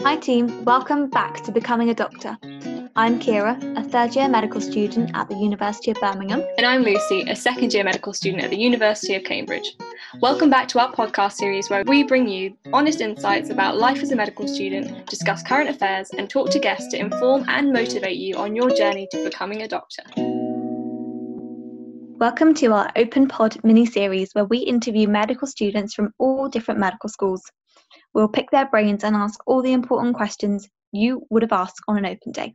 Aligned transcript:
Hi, 0.00 0.16
team. 0.16 0.64
Welcome 0.64 1.10
back 1.10 1.42
to 1.44 1.52
Becoming 1.52 1.90
a 1.90 1.94
Doctor. 1.94 2.36
I'm 2.96 3.20
Kira, 3.20 3.78
a 3.78 3.82
third 3.82 4.16
year 4.16 4.28
medical 4.28 4.60
student 4.60 5.10
at 5.14 5.28
the 5.28 5.36
University 5.36 5.90
of 5.90 5.98
Birmingham. 6.00 6.42
And 6.56 6.66
I'm 6.66 6.82
Lucy, 6.82 7.22
a 7.28 7.36
second 7.36 7.72
year 7.72 7.84
medical 7.84 8.12
student 8.12 8.42
at 8.42 8.50
the 8.50 8.56
University 8.56 9.14
of 9.14 9.24
Cambridge. 9.24 9.76
Welcome 10.20 10.50
back 10.50 10.66
to 10.68 10.80
our 10.80 10.92
podcast 10.92 11.32
series 11.32 11.68
where 11.70 11.84
we 11.86 12.02
bring 12.02 12.28
you 12.28 12.56
honest 12.72 13.00
insights 13.00 13.50
about 13.50 13.76
life 13.76 14.02
as 14.02 14.10
a 14.10 14.16
medical 14.16 14.48
student, 14.48 15.06
discuss 15.06 15.42
current 15.42 15.68
affairs, 15.68 16.10
and 16.16 16.28
talk 16.28 16.50
to 16.50 16.58
guests 16.58 16.88
to 16.92 16.98
inform 16.98 17.44
and 17.48 17.72
motivate 17.72 18.16
you 18.16 18.36
on 18.36 18.56
your 18.56 18.70
journey 18.70 19.06
to 19.12 19.22
becoming 19.24 19.62
a 19.62 19.68
doctor. 19.68 20.02
Welcome 22.18 22.54
to 22.54 22.72
our 22.72 22.90
Open 22.96 23.26
Pod 23.26 23.56
mini 23.64 23.84
series 23.84 24.32
where 24.32 24.44
we 24.44 24.58
interview 24.58 25.08
medical 25.08 25.48
students 25.48 25.92
from 25.92 26.14
all 26.18 26.48
different 26.48 26.80
medical 26.80 27.08
schools. 27.08 27.42
We'll 28.14 28.28
pick 28.28 28.50
their 28.50 28.66
brains 28.66 29.04
and 29.04 29.16
ask 29.16 29.40
all 29.46 29.62
the 29.62 29.72
important 29.72 30.16
questions 30.16 30.68
you 30.92 31.26
would 31.30 31.42
have 31.42 31.52
asked 31.52 31.80
on 31.88 31.98
an 31.98 32.06
open 32.06 32.32
day. 32.32 32.54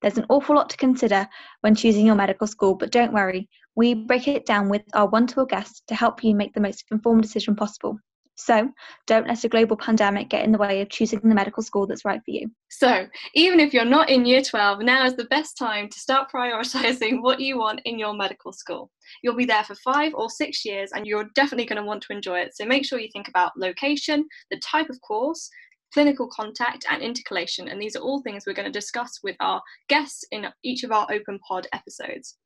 There's 0.00 0.18
an 0.18 0.26
awful 0.28 0.56
lot 0.56 0.70
to 0.70 0.76
consider 0.76 1.28
when 1.60 1.74
choosing 1.74 2.06
your 2.06 2.14
medical 2.14 2.46
school, 2.46 2.74
but 2.74 2.92
don't 2.92 3.12
worry, 3.12 3.48
we 3.74 3.94
break 3.94 4.28
it 4.28 4.46
down 4.46 4.68
with 4.68 4.82
our 4.94 5.08
one 5.08 5.26
to 5.28 5.40
one 5.40 5.46
guests 5.46 5.82
to 5.88 5.94
help 5.94 6.24
you 6.24 6.34
make 6.34 6.54
the 6.54 6.60
most 6.60 6.84
informed 6.90 7.22
decision 7.22 7.56
possible. 7.56 7.98
So, 8.38 8.70
don't 9.06 9.26
let 9.26 9.44
a 9.44 9.48
global 9.48 9.78
pandemic 9.78 10.28
get 10.28 10.44
in 10.44 10.52
the 10.52 10.58
way 10.58 10.82
of 10.82 10.90
choosing 10.90 11.20
the 11.20 11.34
medical 11.34 11.62
school 11.62 11.86
that's 11.86 12.04
right 12.04 12.20
for 12.22 12.30
you. 12.30 12.50
So, 12.68 13.06
even 13.34 13.60
if 13.60 13.72
you're 13.72 13.86
not 13.86 14.10
in 14.10 14.26
year 14.26 14.42
12, 14.42 14.80
now 14.80 15.06
is 15.06 15.16
the 15.16 15.24
best 15.24 15.56
time 15.56 15.88
to 15.88 15.98
start 15.98 16.30
prioritising 16.34 17.22
what 17.22 17.40
you 17.40 17.58
want 17.58 17.80
in 17.86 17.98
your 17.98 18.12
medical 18.12 18.52
school. 18.52 18.90
You'll 19.22 19.36
be 19.36 19.46
there 19.46 19.64
for 19.64 19.74
five 19.76 20.12
or 20.14 20.28
six 20.28 20.66
years 20.66 20.90
and 20.94 21.06
you're 21.06 21.30
definitely 21.34 21.64
going 21.64 21.80
to 21.80 21.86
want 21.86 22.02
to 22.02 22.12
enjoy 22.12 22.40
it. 22.40 22.54
So, 22.54 22.66
make 22.66 22.84
sure 22.84 22.98
you 22.98 23.08
think 23.10 23.28
about 23.28 23.56
location, 23.56 24.26
the 24.50 24.60
type 24.60 24.90
of 24.90 25.00
course, 25.00 25.48
clinical 25.94 26.28
contact, 26.28 26.84
and 26.90 27.02
intercalation. 27.02 27.68
And 27.68 27.80
these 27.80 27.96
are 27.96 28.02
all 28.02 28.20
things 28.20 28.44
we're 28.46 28.52
going 28.52 28.70
to 28.70 28.80
discuss 28.80 29.20
with 29.22 29.36
our 29.40 29.62
guests 29.88 30.24
in 30.30 30.46
each 30.62 30.84
of 30.84 30.92
our 30.92 31.06
Open 31.10 31.38
Pod 31.48 31.68
episodes. 31.72 32.36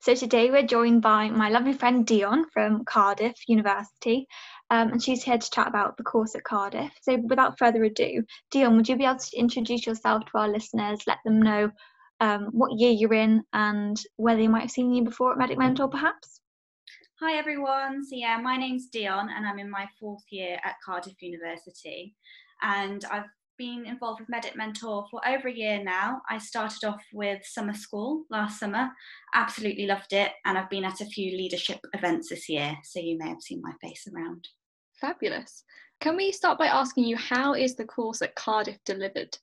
So 0.00 0.14
today 0.14 0.48
we're 0.50 0.62
joined 0.62 1.02
by 1.02 1.28
my 1.28 1.48
lovely 1.48 1.72
friend 1.72 2.06
Dion 2.06 2.48
from 2.50 2.84
Cardiff 2.84 3.34
University, 3.48 4.28
um, 4.70 4.92
and 4.92 5.02
she's 5.02 5.24
here 5.24 5.38
to 5.38 5.50
chat 5.50 5.66
about 5.66 5.96
the 5.96 6.04
course 6.04 6.36
at 6.36 6.44
Cardiff. 6.44 6.92
So 7.02 7.16
without 7.16 7.58
further 7.58 7.82
ado, 7.82 8.22
Dion, 8.52 8.76
would 8.76 8.88
you 8.88 8.96
be 8.96 9.04
able 9.04 9.18
to 9.18 9.36
introduce 9.36 9.86
yourself 9.86 10.24
to 10.26 10.38
our 10.38 10.48
listeners, 10.48 11.00
let 11.08 11.18
them 11.24 11.42
know 11.42 11.72
um, 12.20 12.46
what 12.52 12.78
year 12.78 12.92
you're 12.92 13.12
in 13.12 13.42
and 13.52 14.00
whether 14.16 14.40
they 14.40 14.46
might 14.46 14.62
have 14.62 14.70
seen 14.70 14.94
you 14.94 15.02
before 15.02 15.32
at 15.32 15.38
Medic 15.38 15.58
Mentor, 15.58 15.88
perhaps? 15.88 16.40
Hi 17.20 17.36
everyone. 17.36 18.04
So 18.04 18.14
yeah, 18.14 18.38
my 18.40 18.56
name's 18.56 18.86
Dion, 18.86 19.28
and 19.28 19.44
I'm 19.46 19.58
in 19.58 19.68
my 19.68 19.88
fourth 19.98 20.24
year 20.30 20.60
at 20.62 20.76
Cardiff 20.84 21.20
University, 21.20 22.14
and 22.62 23.04
I've 23.10 23.24
been 23.58 23.84
involved 23.84 24.20
with 24.20 24.28
Medic 24.28 24.56
Mentor 24.56 25.04
for 25.10 25.20
over 25.28 25.48
a 25.48 25.52
year 25.52 25.82
now. 25.82 26.22
I 26.30 26.38
started 26.38 26.84
off 26.84 27.02
with 27.12 27.44
summer 27.44 27.74
school 27.74 28.24
last 28.30 28.60
summer, 28.60 28.88
absolutely 29.34 29.86
loved 29.86 30.12
it, 30.12 30.32
and 30.46 30.56
I've 30.56 30.70
been 30.70 30.84
at 30.84 31.00
a 31.00 31.06
few 31.06 31.36
leadership 31.36 31.80
events 31.92 32.28
this 32.30 32.48
year, 32.48 32.76
so 32.84 33.00
you 33.00 33.18
may 33.18 33.28
have 33.28 33.42
seen 33.42 33.60
my 33.60 33.72
face 33.82 34.06
around. 34.14 34.48
Fabulous. 35.00 35.64
Can 36.00 36.16
we 36.16 36.30
start 36.30 36.58
by 36.58 36.68
asking 36.68 37.04
you 37.04 37.16
how 37.16 37.54
is 37.54 37.74
the 37.74 37.84
course 37.84 38.22
at 38.22 38.36
Cardiff 38.36 38.78
delivered? 38.84 39.36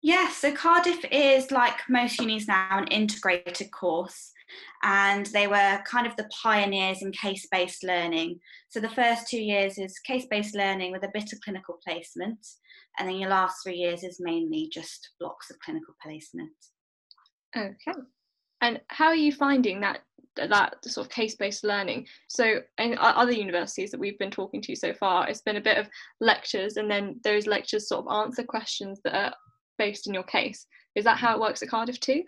Yes, 0.00 0.36
so 0.36 0.52
Cardiff 0.52 1.04
is 1.10 1.50
like 1.50 1.80
most 1.88 2.20
unis 2.20 2.46
now 2.46 2.78
an 2.78 2.86
integrated 2.86 3.72
course 3.72 4.32
and 4.82 5.26
they 5.26 5.46
were 5.46 5.80
kind 5.86 6.06
of 6.06 6.16
the 6.16 6.28
pioneers 6.42 7.02
in 7.02 7.12
case 7.12 7.46
based 7.50 7.84
learning. 7.84 8.38
So 8.68 8.80
the 8.80 8.88
first 8.88 9.28
two 9.28 9.40
years 9.40 9.78
is 9.78 9.98
case 10.00 10.26
based 10.30 10.54
learning 10.54 10.92
with 10.92 11.04
a 11.04 11.10
bit 11.12 11.32
of 11.32 11.40
clinical 11.40 11.78
placement, 11.86 12.38
and 12.98 13.08
then 13.08 13.16
your 13.16 13.30
last 13.30 13.58
three 13.62 13.76
years 13.76 14.02
is 14.04 14.18
mainly 14.20 14.68
just 14.72 15.10
blocks 15.20 15.50
of 15.50 15.58
clinical 15.60 15.94
placement. 16.02 16.50
Okay. 17.56 17.98
And 18.60 18.80
how 18.88 19.06
are 19.06 19.14
you 19.14 19.32
finding 19.32 19.80
that 19.80 20.00
that 20.36 20.84
sort 20.84 21.06
of 21.06 21.12
case-based 21.12 21.64
learning? 21.64 22.06
So 22.28 22.60
in 22.78 22.96
other 22.98 23.32
universities 23.32 23.90
that 23.90 24.00
we've 24.00 24.18
been 24.18 24.30
talking 24.30 24.60
to 24.62 24.76
so 24.76 24.92
far, 24.94 25.28
it's 25.28 25.42
been 25.42 25.56
a 25.56 25.60
bit 25.60 25.78
of 25.78 25.88
lectures, 26.20 26.76
and 26.76 26.90
then 26.90 27.20
those 27.24 27.46
lectures 27.46 27.88
sort 27.88 28.06
of 28.06 28.12
answer 28.12 28.44
questions 28.44 29.00
that 29.04 29.14
are 29.14 29.34
based 29.78 30.06
in 30.06 30.14
your 30.14 30.24
case. 30.24 30.66
Is 30.94 31.04
that 31.04 31.18
how 31.18 31.34
it 31.34 31.40
works 31.40 31.62
at 31.62 31.68
Cardiff 31.68 32.00
too? 32.00 32.24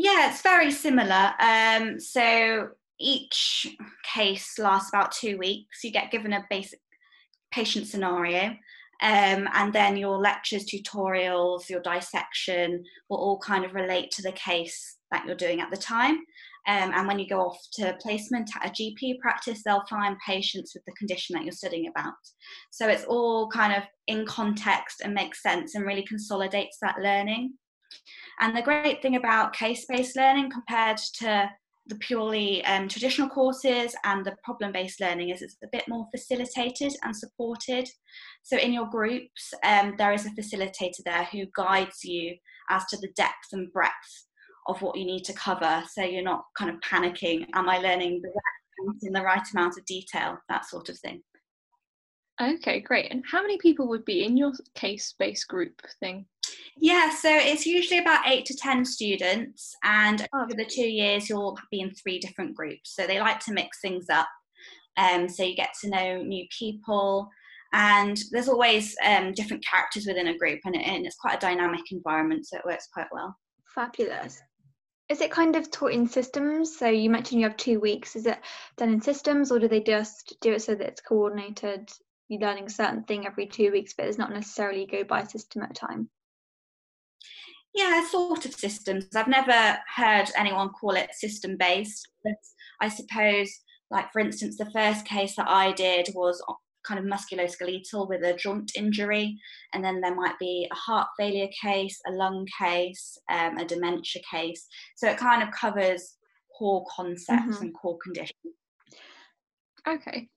Yeah, 0.00 0.30
it's 0.30 0.42
very 0.42 0.70
similar. 0.70 1.32
Um, 1.40 1.98
so 1.98 2.68
each 3.00 3.66
case 4.04 4.56
lasts 4.56 4.90
about 4.90 5.10
two 5.10 5.36
weeks. 5.38 5.82
You 5.82 5.90
get 5.90 6.12
given 6.12 6.32
a 6.32 6.46
basic 6.48 6.78
patient 7.50 7.88
scenario, 7.88 8.50
um, 9.02 9.48
and 9.52 9.72
then 9.72 9.96
your 9.96 10.18
lectures, 10.18 10.66
tutorials, 10.66 11.68
your 11.68 11.80
dissection 11.80 12.84
will 13.10 13.16
all 13.16 13.40
kind 13.40 13.64
of 13.64 13.74
relate 13.74 14.12
to 14.12 14.22
the 14.22 14.30
case 14.30 14.98
that 15.10 15.26
you're 15.26 15.34
doing 15.34 15.60
at 15.60 15.72
the 15.72 15.76
time. 15.76 16.18
Um, 16.68 16.92
and 16.94 17.08
when 17.08 17.18
you 17.18 17.26
go 17.26 17.40
off 17.40 17.58
to 17.72 17.98
placement 18.00 18.50
at 18.54 18.68
a 18.68 18.72
GP 18.72 19.18
practice, 19.18 19.62
they'll 19.64 19.82
find 19.90 20.16
patients 20.24 20.74
with 20.76 20.84
the 20.84 20.92
condition 20.92 21.34
that 21.34 21.42
you're 21.42 21.50
studying 21.50 21.88
about. 21.88 22.14
So 22.70 22.86
it's 22.86 23.04
all 23.04 23.48
kind 23.48 23.72
of 23.72 23.82
in 24.06 24.26
context 24.26 25.00
and 25.02 25.12
makes 25.12 25.42
sense 25.42 25.74
and 25.74 25.84
really 25.84 26.04
consolidates 26.04 26.78
that 26.82 27.00
learning. 27.02 27.54
And 28.40 28.56
the 28.56 28.62
great 28.62 29.02
thing 29.02 29.16
about 29.16 29.52
case 29.52 29.84
based 29.88 30.16
learning 30.16 30.50
compared 30.50 30.98
to 31.18 31.50
the 31.86 31.96
purely 31.96 32.62
um, 32.66 32.86
traditional 32.86 33.28
courses 33.28 33.96
and 34.04 34.24
the 34.24 34.36
problem 34.44 34.72
based 34.72 35.00
learning 35.00 35.30
is 35.30 35.40
it's 35.40 35.56
a 35.64 35.68
bit 35.72 35.84
more 35.88 36.06
facilitated 36.14 36.92
and 37.02 37.16
supported. 37.16 37.88
So, 38.42 38.58
in 38.58 38.72
your 38.72 38.86
groups, 38.86 39.54
um, 39.64 39.94
there 39.96 40.12
is 40.12 40.26
a 40.26 40.30
facilitator 40.30 41.02
there 41.04 41.24
who 41.32 41.46
guides 41.56 42.04
you 42.04 42.36
as 42.70 42.84
to 42.86 42.98
the 42.98 43.08
depth 43.16 43.52
and 43.52 43.72
breadth 43.72 44.26
of 44.66 44.82
what 44.82 44.98
you 44.98 45.06
need 45.06 45.24
to 45.24 45.32
cover. 45.32 45.82
So, 45.90 46.02
you're 46.02 46.22
not 46.22 46.44
kind 46.56 46.70
of 46.70 46.80
panicking, 46.80 47.46
am 47.54 47.68
I 47.68 47.78
learning 47.78 48.20
the 48.22 48.28
right 48.28 48.58
in 49.02 49.12
the 49.12 49.22
right 49.22 49.46
amount 49.54 49.76
of 49.78 49.84
detail, 49.86 50.38
that 50.48 50.64
sort 50.66 50.88
of 50.88 50.98
thing. 50.98 51.22
Okay, 52.40 52.80
great. 52.80 53.10
And 53.10 53.24
how 53.30 53.42
many 53.42 53.58
people 53.58 53.88
would 53.88 54.04
be 54.04 54.24
in 54.24 54.36
your 54.36 54.52
case 54.74 55.14
based 55.18 55.48
group 55.48 55.80
thing? 56.00 56.26
Yeah, 56.76 57.10
so 57.10 57.28
it's 57.30 57.66
usually 57.66 57.98
about 57.98 58.28
eight 58.28 58.46
to 58.46 58.56
10 58.56 58.84
students, 58.84 59.74
and 59.82 60.26
over 60.34 60.54
the 60.54 60.64
two 60.64 60.88
years, 60.88 61.28
you'll 61.28 61.58
be 61.70 61.80
in 61.80 61.92
three 61.92 62.20
different 62.20 62.56
groups. 62.56 62.94
So 62.94 63.06
they 63.06 63.20
like 63.20 63.40
to 63.40 63.52
mix 63.52 63.80
things 63.80 64.06
up. 64.08 64.28
Um, 64.96 65.28
so 65.28 65.42
you 65.42 65.56
get 65.56 65.74
to 65.80 65.90
know 65.90 66.22
new 66.22 66.46
people, 66.56 67.28
and 67.72 68.18
there's 68.30 68.48
always 68.48 68.94
um, 69.04 69.32
different 69.32 69.64
characters 69.66 70.06
within 70.06 70.28
a 70.28 70.38
group, 70.38 70.60
and, 70.64 70.76
it, 70.76 70.82
and 70.86 71.04
it's 71.04 71.16
quite 71.16 71.36
a 71.36 71.40
dynamic 71.40 71.90
environment, 71.90 72.46
so 72.46 72.58
it 72.58 72.64
works 72.64 72.88
quite 72.92 73.08
well. 73.12 73.36
Fabulous. 73.74 74.40
Is 75.08 75.20
it 75.20 75.30
kind 75.30 75.56
of 75.56 75.70
taught 75.70 75.92
in 75.92 76.06
systems? 76.06 76.78
So 76.78 76.86
you 76.88 77.10
mentioned 77.10 77.40
you 77.40 77.48
have 77.48 77.56
two 77.56 77.80
weeks. 77.80 78.14
Is 78.14 78.26
it 78.26 78.38
done 78.76 78.90
in 78.90 79.00
systems, 79.00 79.50
or 79.50 79.58
do 79.58 79.66
they 79.66 79.80
just 79.80 80.36
do 80.40 80.52
it 80.52 80.62
so 80.62 80.74
that 80.76 80.86
it's 80.86 81.00
coordinated? 81.00 81.88
You're 82.28 82.40
learning 82.40 82.66
a 82.66 82.70
certain 82.70 83.04
thing 83.04 83.26
every 83.26 83.46
two 83.46 83.72
weeks, 83.72 83.94
but 83.96 84.06
it's 84.06 84.18
not 84.18 84.32
necessarily 84.32 84.86
go 84.86 85.04
by 85.04 85.24
system 85.24 85.62
at 85.62 85.70
a 85.70 85.74
time 85.74 86.10
yeah, 87.78 88.04
sort 88.08 88.44
of 88.44 88.54
systems. 88.54 89.06
I've 89.14 89.28
never 89.28 89.78
heard 89.94 90.30
anyone 90.36 90.70
call 90.70 90.96
it 90.96 91.14
system 91.14 91.56
based, 91.56 92.08
but 92.24 92.34
I 92.80 92.88
suppose, 92.88 93.50
like 93.90 94.12
for 94.12 94.20
instance, 94.20 94.56
the 94.56 94.70
first 94.72 95.06
case 95.06 95.36
that 95.36 95.48
I 95.48 95.72
did 95.72 96.08
was 96.14 96.42
kind 96.84 96.98
of 96.98 97.06
musculoskeletal 97.06 98.08
with 98.08 98.24
a 98.24 98.34
joint 98.34 98.72
injury, 98.76 99.38
and 99.74 99.84
then 99.84 100.00
there 100.00 100.14
might 100.14 100.38
be 100.40 100.68
a 100.70 100.74
heart 100.74 101.08
failure 101.18 101.48
case, 101.62 102.00
a 102.08 102.12
lung 102.12 102.46
case, 102.60 103.16
um, 103.30 103.58
a 103.58 103.64
dementia 103.64 104.22
case. 104.28 104.66
So 104.96 105.08
it 105.08 105.18
kind 105.18 105.42
of 105.42 105.54
covers 105.54 106.16
core 106.58 106.84
concepts 106.94 107.56
mm-hmm. 107.56 107.62
and 107.62 107.74
core 107.74 107.98
conditions. 108.02 108.34
Okay. 109.86 110.28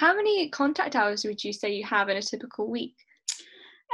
How 0.00 0.16
many 0.16 0.48
contact 0.48 0.96
hours 0.96 1.26
would 1.26 1.44
you 1.44 1.52
say 1.52 1.74
you 1.74 1.84
have 1.84 2.08
in 2.08 2.16
a 2.16 2.22
typical 2.22 2.70
week? 2.70 2.94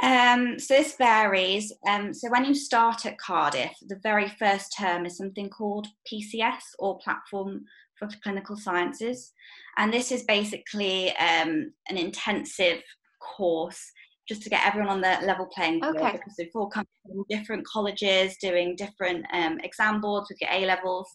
Um, 0.01 0.57
so 0.57 0.75
this 0.75 0.95
varies. 0.95 1.73
Um, 1.85 2.13
so 2.13 2.29
when 2.31 2.45
you 2.45 2.55
start 2.55 3.05
at 3.05 3.17
Cardiff, 3.17 3.73
the 3.89 3.99
very 4.01 4.29
first 4.39 4.73
term 4.79 5.05
is 5.05 5.17
something 5.17 5.49
called 5.49 5.87
PCS 6.09 6.61
or 6.79 6.97
Platform 6.99 7.65
for 7.99 8.07
Clinical 8.23 8.55
Sciences, 8.55 9.33
and 9.77 9.91
this 9.91 10.13
is 10.13 10.23
basically 10.23 11.09
um, 11.17 11.73
an 11.89 11.97
intensive 11.97 12.81
course 13.19 13.91
just 14.29 14.43
to 14.43 14.49
get 14.49 14.65
everyone 14.65 14.89
on 14.89 15.01
the 15.01 15.25
level 15.25 15.49
playing 15.53 15.81
field 15.81 15.97
okay. 15.97 16.13
because 16.13 16.35
we've 16.39 16.47
all 16.55 16.69
come 16.69 16.85
from 17.05 17.25
different 17.29 17.67
colleges 17.67 18.37
doing 18.41 18.77
different 18.77 19.25
um, 19.33 19.59
exam 19.61 19.99
boards 19.99 20.29
with 20.29 20.39
your 20.39 20.51
A 20.53 20.65
levels. 20.65 21.11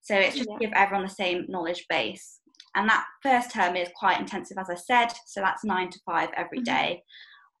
So 0.00 0.14
it's 0.14 0.36
just 0.36 0.48
yeah. 0.48 0.56
to 0.56 0.64
give 0.64 0.72
everyone 0.74 1.06
the 1.06 1.12
same 1.12 1.44
knowledge 1.48 1.84
base. 1.90 2.39
And 2.74 2.88
that 2.88 3.04
first 3.22 3.50
term 3.52 3.76
is 3.76 3.88
quite 3.96 4.20
intensive, 4.20 4.58
as 4.58 4.70
I 4.70 4.74
said. 4.74 5.08
So 5.26 5.40
that's 5.40 5.64
nine 5.64 5.90
to 5.90 6.00
five 6.06 6.30
every 6.36 6.60
day. 6.60 7.02
mm-hmm. 7.02 7.06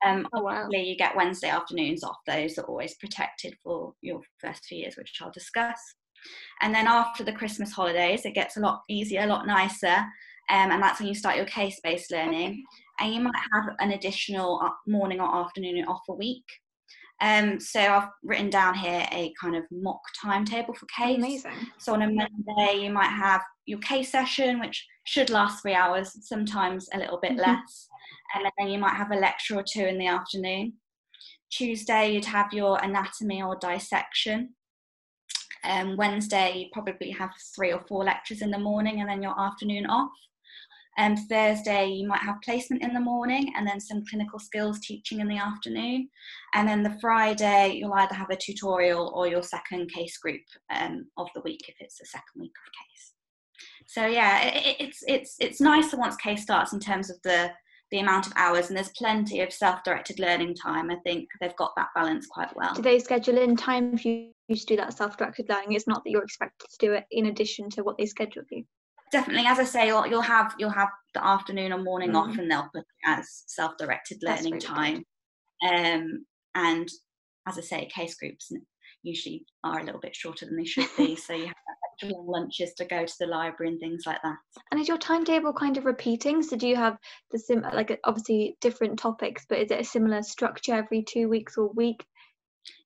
Um, 0.02 0.28
oh, 0.32 0.42
wow. 0.42 0.68
you 0.70 0.96
get 0.96 1.16
Wednesday 1.16 1.50
afternoons 1.50 2.02
off. 2.02 2.16
Those 2.26 2.56
are 2.56 2.64
always 2.64 2.94
protected 2.94 3.54
for 3.62 3.92
your 4.00 4.20
first 4.38 4.64
few 4.64 4.78
years, 4.78 4.96
which 4.96 5.18
I'll 5.20 5.30
discuss. 5.30 5.78
And 6.62 6.74
then 6.74 6.86
after 6.86 7.22
the 7.24 7.32
Christmas 7.32 7.72
holidays, 7.72 8.24
it 8.24 8.34
gets 8.34 8.56
a 8.56 8.60
lot 8.60 8.82
easier, 8.88 9.22
a 9.22 9.26
lot 9.26 9.46
nicer. 9.46 9.96
Um, 10.50 10.72
and 10.72 10.82
that's 10.82 11.00
when 11.00 11.08
you 11.08 11.14
start 11.14 11.36
your 11.36 11.46
case 11.46 11.80
based 11.82 12.10
learning. 12.10 12.64
and 12.98 13.14
you 13.14 13.20
might 13.20 13.34
have 13.52 13.74
an 13.80 13.92
additional 13.92 14.60
morning 14.86 15.20
or 15.20 15.34
afternoon 15.34 15.84
off 15.86 16.02
a 16.08 16.14
week. 16.14 16.44
Um, 17.20 17.60
so 17.60 17.80
I've 17.80 18.08
written 18.22 18.48
down 18.48 18.74
here 18.74 19.06
a 19.12 19.32
kind 19.40 19.54
of 19.54 19.64
mock 19.70 20.00
timetable 20.20 20.74
for 20.74 20.86
case. 20.86 21.18
Amazing. 21.18 21.52
So 21.78 21.92
on 21.92 22.02
a 22.02 22.06
Monday, 22.06 22.82
you 22.82 22.90
might 22.90 23.10
have 23.10 23.42
your 23.66 23.78
case 23.80 24.10
session, 24.10 24.58
which 24.58 24.86
should 25.04 25.28
last 25.28 25.60
three 25.60 25.74
hours, 25.74 26.16
sometimes 26.26 26.88
a 26.94 26.98
little 26.98 27.18
bit 27.20 27.32
mm-hmm. 27.32 27.40
less, 27.50 27.88
and 28.34 28.50
then 28.58 28.68
you 28.68 28.78
might 28.78 28.96
have 28.96 29.10
a 29.10 29.16
lecture 29.16 29.56
or 29.56 29.64
two 29.70 29.84
in 29.84 29.98
the 29.98 30.06
afternoon. 30.06 30.74
Tuesday, 31.50 32.12
you'd 32.12 32.24
have 32.24 32.52
your 32.52 32.78
anatomy 32.82 33.42
or 33.42 33.56
dissection. 33.56 34.54
Um, 35.64 35.96
Wednesday, 35.96 36.56
you 36.56 36.66
probably 36.72 37.10
have 37.10 37.30
three 37.54 37.72
or 37.72 37.84
four 37.86 38.04
lectures 38.04 38.40
in 38.40 38.50
the 38.50 38.58
morning 38.58 39.00
and 39.00 39.10
then 39.10 39.22
your 39.22 39.38
afternoon 39.38 39.86
off. 39.86 40.10
And 41.00 41.16
um, 41.16 41.24
Thursday, 41.28 41.86
you 41.86 42.06
might 42.06 42.20
have 42.20 42.42
placement 42.44 42.82
in 42.82 42.92
the 42.92 43.00
morning 43.00 43.54
and 43.56 43.66
then 43.66 43.80
some 43.80 44.04
clinical 44.04 44.38
skills 44.38 44.80
teaching 44.80 45.20
in 45.20 45.28
the 45.28 45.38
afternoon. 45.38 46.10
And 46.54 46.68
then 46.68 46.82
the 46.82 46.98
Friday, 47.00 47.76
you'll 47.76 47.94
either 47.94 48.14
have 48.14 48.28
a 48.28 48.36
tutorial 48.36 49.10
or 49.14 49.26
your 49.26 49.42
second 49.42 49.90
case 49.90 50.18
group 50.18 50.42
um, 50.70 51.06
of 51.16 51.28
the 51.34 51.40
week 51.40 51.62
if 51.68 51.76
it's 51.80 51.98
the 51.98 52.04
second 52.04 52.38
week 52.38 52.52
of 52.52 52.72
case. 52.72 53.14
So 53.86 54.06
yeah, 54.06 54.42
it, 54.44 54.76
it's 54.78 55.02
it's 55.08 55.36
it's 55.40 55.60
nicer 55.60 55.96
once 55.96 56.16
case 56.16 56.42
starts 56.42 56.74
in 56.74 56.80
terms 56.80 57.08
of 57.08 57.16
the 57.24 57.50
the 57.90 58.00
amount 58.00 58.26
of 58.26 58.32
hours 58.36 58.68
and 58.68 58.76
there's 58.76 58.92
plenty 58.96 59.40
of 59.40 59.52
self-directed 59.52 60.20
learning 60.20 60.54
time 60.54 60.92
i 60.92 60.96
think 61.04 61.28
they've 61.40 61.56
got 61.56 61.72
that 61.76 61.88
balance 61.92 62.24
quite 62.28 62.54
well 62.54 62.72
do 62.72 62.82
they 62.82 63.00
schedule 63.00 63.36
in 63.36 63.56
time 63.56 63.98
for 63.98 64.06
you 64.06 64.30
to 64.48 64.64
do 64.64 64.76
that 64.76 64.96
self-directed 64.96 65.48
learning 65.48 65.72
it's 65.72 65.88
not 65.88 66.04
that 66.04 66.10
you're 66.10 66.22
expected 66.22 66.68
to 66.70 66.86
do 66.86 66.92
it 66.92 67.04
in 67.10 67.26
addition 67.26 67.68
to 67.68 67.82
what 67.82 67.98
they 67.98 68.06
schedule 68.06 68.44
you 68.52 68.64
definitely 69.10 69.46
as 69.46 69.58
i 69.58 69.64
say 69.64 69.86
you'll, 69.86 70.06
you'll 70.06 70.20
have 70.20 70.54
you'll 70.58 70.70
have 70.70 70.88
the 71.14 71.24
afternoon 71.24 71.72
or 71.72 71.78
morning 71.78 72.12
mm. 72.12 72.16
off 72.16 72.38
and 72.38 72.50
they'll 72.50 72.68
put 72.74 72.80
it 72.80 72.86
as 73.06 73.44
self-directed 73.46 74.18
learning 74.22 74.54
really 74.54 74.60
time 74.60 75.04
um, 75.68 76.24
and 76.54 76.88
as 77.48 77.58
i 77.58 77.60
say 77.60 77.86
case 77.86 78.14
groups 78.14 78.52
usually 79.02 79.44
are 79.64 79.80
a 79.80 79.84
little 79.84 80.00
bit 80.00 80.14
shorter 80.14 80.46
than 80.46 80.56
they 80.56 80.64
should 80.64 80.88
be 80.96 81.16
so 81.26 81.32
you 81.32 81.46
have 81.46 81.54
lunches 82.08 82.72
to 82.74 82.84
go 82.84 83.04
to 83.04 83.14
the 83.20 83.26
library 83.26 83.72
and 83.72 83.80
things 83.80 84.04
like 84.06 84.20
that. 84.22 84.36
And 84.70 84.80
is 84.80 84.88
your 84.88 84.98
timetable 84.98 85.52
kind 85.52 85.76
of 85.76 85.84
repeating? 85.84 86.42
So 86.42 86.56
do 86.56 86.66
you 86.66 86.76
have 86.76 86.96
the 87.30 87.38
sim 87.38 87.64
like 87.74 87.98
obviously 88.04 88.56
different 88.60 88.98
topics, 88.98 89.44
but 89.48 89.58
is 89.58 89.70
it 89.70 89.80
a 89.80 89.84
similar 89.84 90.22
structure 90.22 90.74
every 90.74 91.02
two 91.02 91.28
weeks 91.28 91.56
or 91.56 91.70
week? 91.74 92.04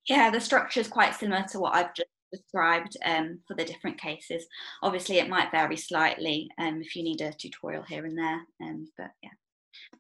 Yeah, 0.09 0.31
the 0.31 0.41
structure 0.41 0.81
is 0.81 0.89
quite 0.89 1.15
similar 1.15 1.45
to 1.51 1.61
what 1.61 1.75
I've 1.75 1.95
just 1.95 2.09
described 2.37 2.97
um, 3.05 3.41
for 3.47 3.55
the 3.55 3.65
different 3.65 4.01
cases. 4.01 4.47
Obviously, 4.83 5.19
it 5.19 5.29
might 5.29 5.51
vary 5.51 5.77
slightly 5.77 6.49
um, 6.59 6.81
if 6.81 6.97
you 6.97 7.03
need 7.03 7.21
a 7.21 7.33
tutorial 7.33 7.83
here 7.83 8.05
and 8.05 8.17
there, 8.17 8.41
um, 8.63 8.87
but 8.97 9.11
yeah. 9.23 9.31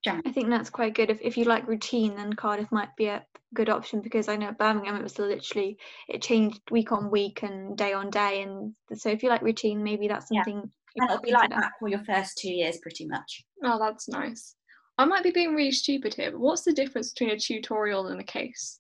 I 0.06 0.32
think 0.32 0.50
that's 0.50 0.70
quite 0.70 0.94
good. 0.94 1.10
If, 1.10 1.20
if 1.22 1.36
you 1.36 1.44
like 1.44 1.66
routine, 1.66 2.14
then 2.16 2.32
Cardiff 2.32 2.70
might 2.70 2.94
be 2.96 3.06
a 3.06 3.25
good 3.54 3.69
option 3.69 4.00
because 4.00 4.28
I 4.28 4.36
know 4.36 4.48
at 4.48 4.58
Birmingham 4.58 4.96
it 4.96 5.02
was 5.02 5.19
literally 5.19 5.78
it 6.08 6.22
changed 6.22 6.60
week 6.70 6.92
on 6.92 7.10
week 7.10 7.42
and 7.42 7.76
day 7.76 7.92
on 7.92 8.10
day, 8.10 8.42
and 8.42 8.75
so 8.94 9.08
if 9.08 9.22
you 9.22 9.31
like 9.31 9.42
routine, 9.42 9.82
maybe 9.82 10.08
that's 10.08 10.28
something. 10.28 10.70
Yeah. 10.94 11.04
It'll 11.06 11.20
be 11.20 11.32
like 11.32 11.50
that 11.50 11.72
for 11.81 11.88
your 11.88 12.04
first 12.04 12.38
two 12.38 12.52
years, 12.52 12.78
pretty 12.78 13.06
much. 13.06 13.44
Oh, 13.64 13.78
that's 13.81 14.08
nice. 14.08 14.54
I 14.96 15.04
might 15.06 15.25
be 15.25 15.32
being 15.32 15.54
really 15.54 15.72
stupid 15.72 16.14
here, 16.14 16.31
but 16.31 16.40
what's 16.40 16.62
the 16.62 16.72
difference 16.72 17.12
between 17.12 17.34
a 17.34 17.38
tutorial 17.38 18.08
and 18.08 18.20
a 18.20 18.25
case? 18.25 18.78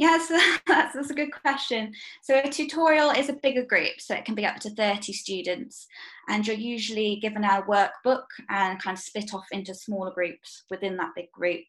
Yes, 0.00 0.28
that's, 0.66 0.94
that's 0.94 1.10
a 1.10 1.14
good 1.14 1.30
question. 1.30 1.92
So 2.22 2.40
a 2.42 2.48
tutorial 2.48 3.10
is 3.10 3.28
a 3.28 3.34
bigger 3.34 3.66
group, 3.66 4.00
so 4.00 4.14
it 4.14 4.24
can 4.24 4.34
be 4.34 4.46
up 4.46 4.58
to 4.60 4.70
30 4.70 5.12
students, 5.12 5.86
and 6.26 6.46
you're 6.46 6.56
usually 6.56 7.16
given 7.16 7.44
a 7.44 7.62
workbook 7.68 8.24
and 8.48 8.82
kind 8.82 8.96
of 8.96 9.02
split 9.02 9.34
off 9.34 9.44
into 9.52 9.74
smaller 9.74 10.10
groups 10.10 10.64
within 10.70 10.96
that 10.96 11.10
big 11.14 11.30
group 11.32 11.66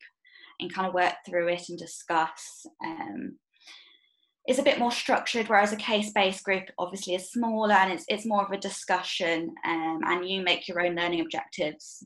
and 0.61 0.73
kind 0.73 0.87
of 0.87 0.93
work 0.93 1.15
through 1.25 1.49
it 1.49 1.67
and 1.67 1.77
discuss. 1.77 2.65
Um, 2.81 3.37
it's 4.45 4.59
a 4.59 4.63
bit 4.63 4.79
more 4.79 4.93
structured, 4.93 5.49
whereas 5.49 5.73
a 5.73 5.75
case-based 5.75 6.45
group 6.45 6.63
obviously 6.79 7.15
is 7.15 7.33
smaller 7.33 7.73
and 7.73 7.91
it's, 7.91 8.05
it's 8.07 8.25
more 8.25 8.45
of 8.45 8.51
a 8.51 8.57
discussion 8.57 9.53
um, 9.65 9.99
and 10.05 10.27
you 10.27 10.41
make 10.41 10.69
your 10.69 10.79
own 10.79 10.95
learning 10.95 11.19
objectives 11.19 12.05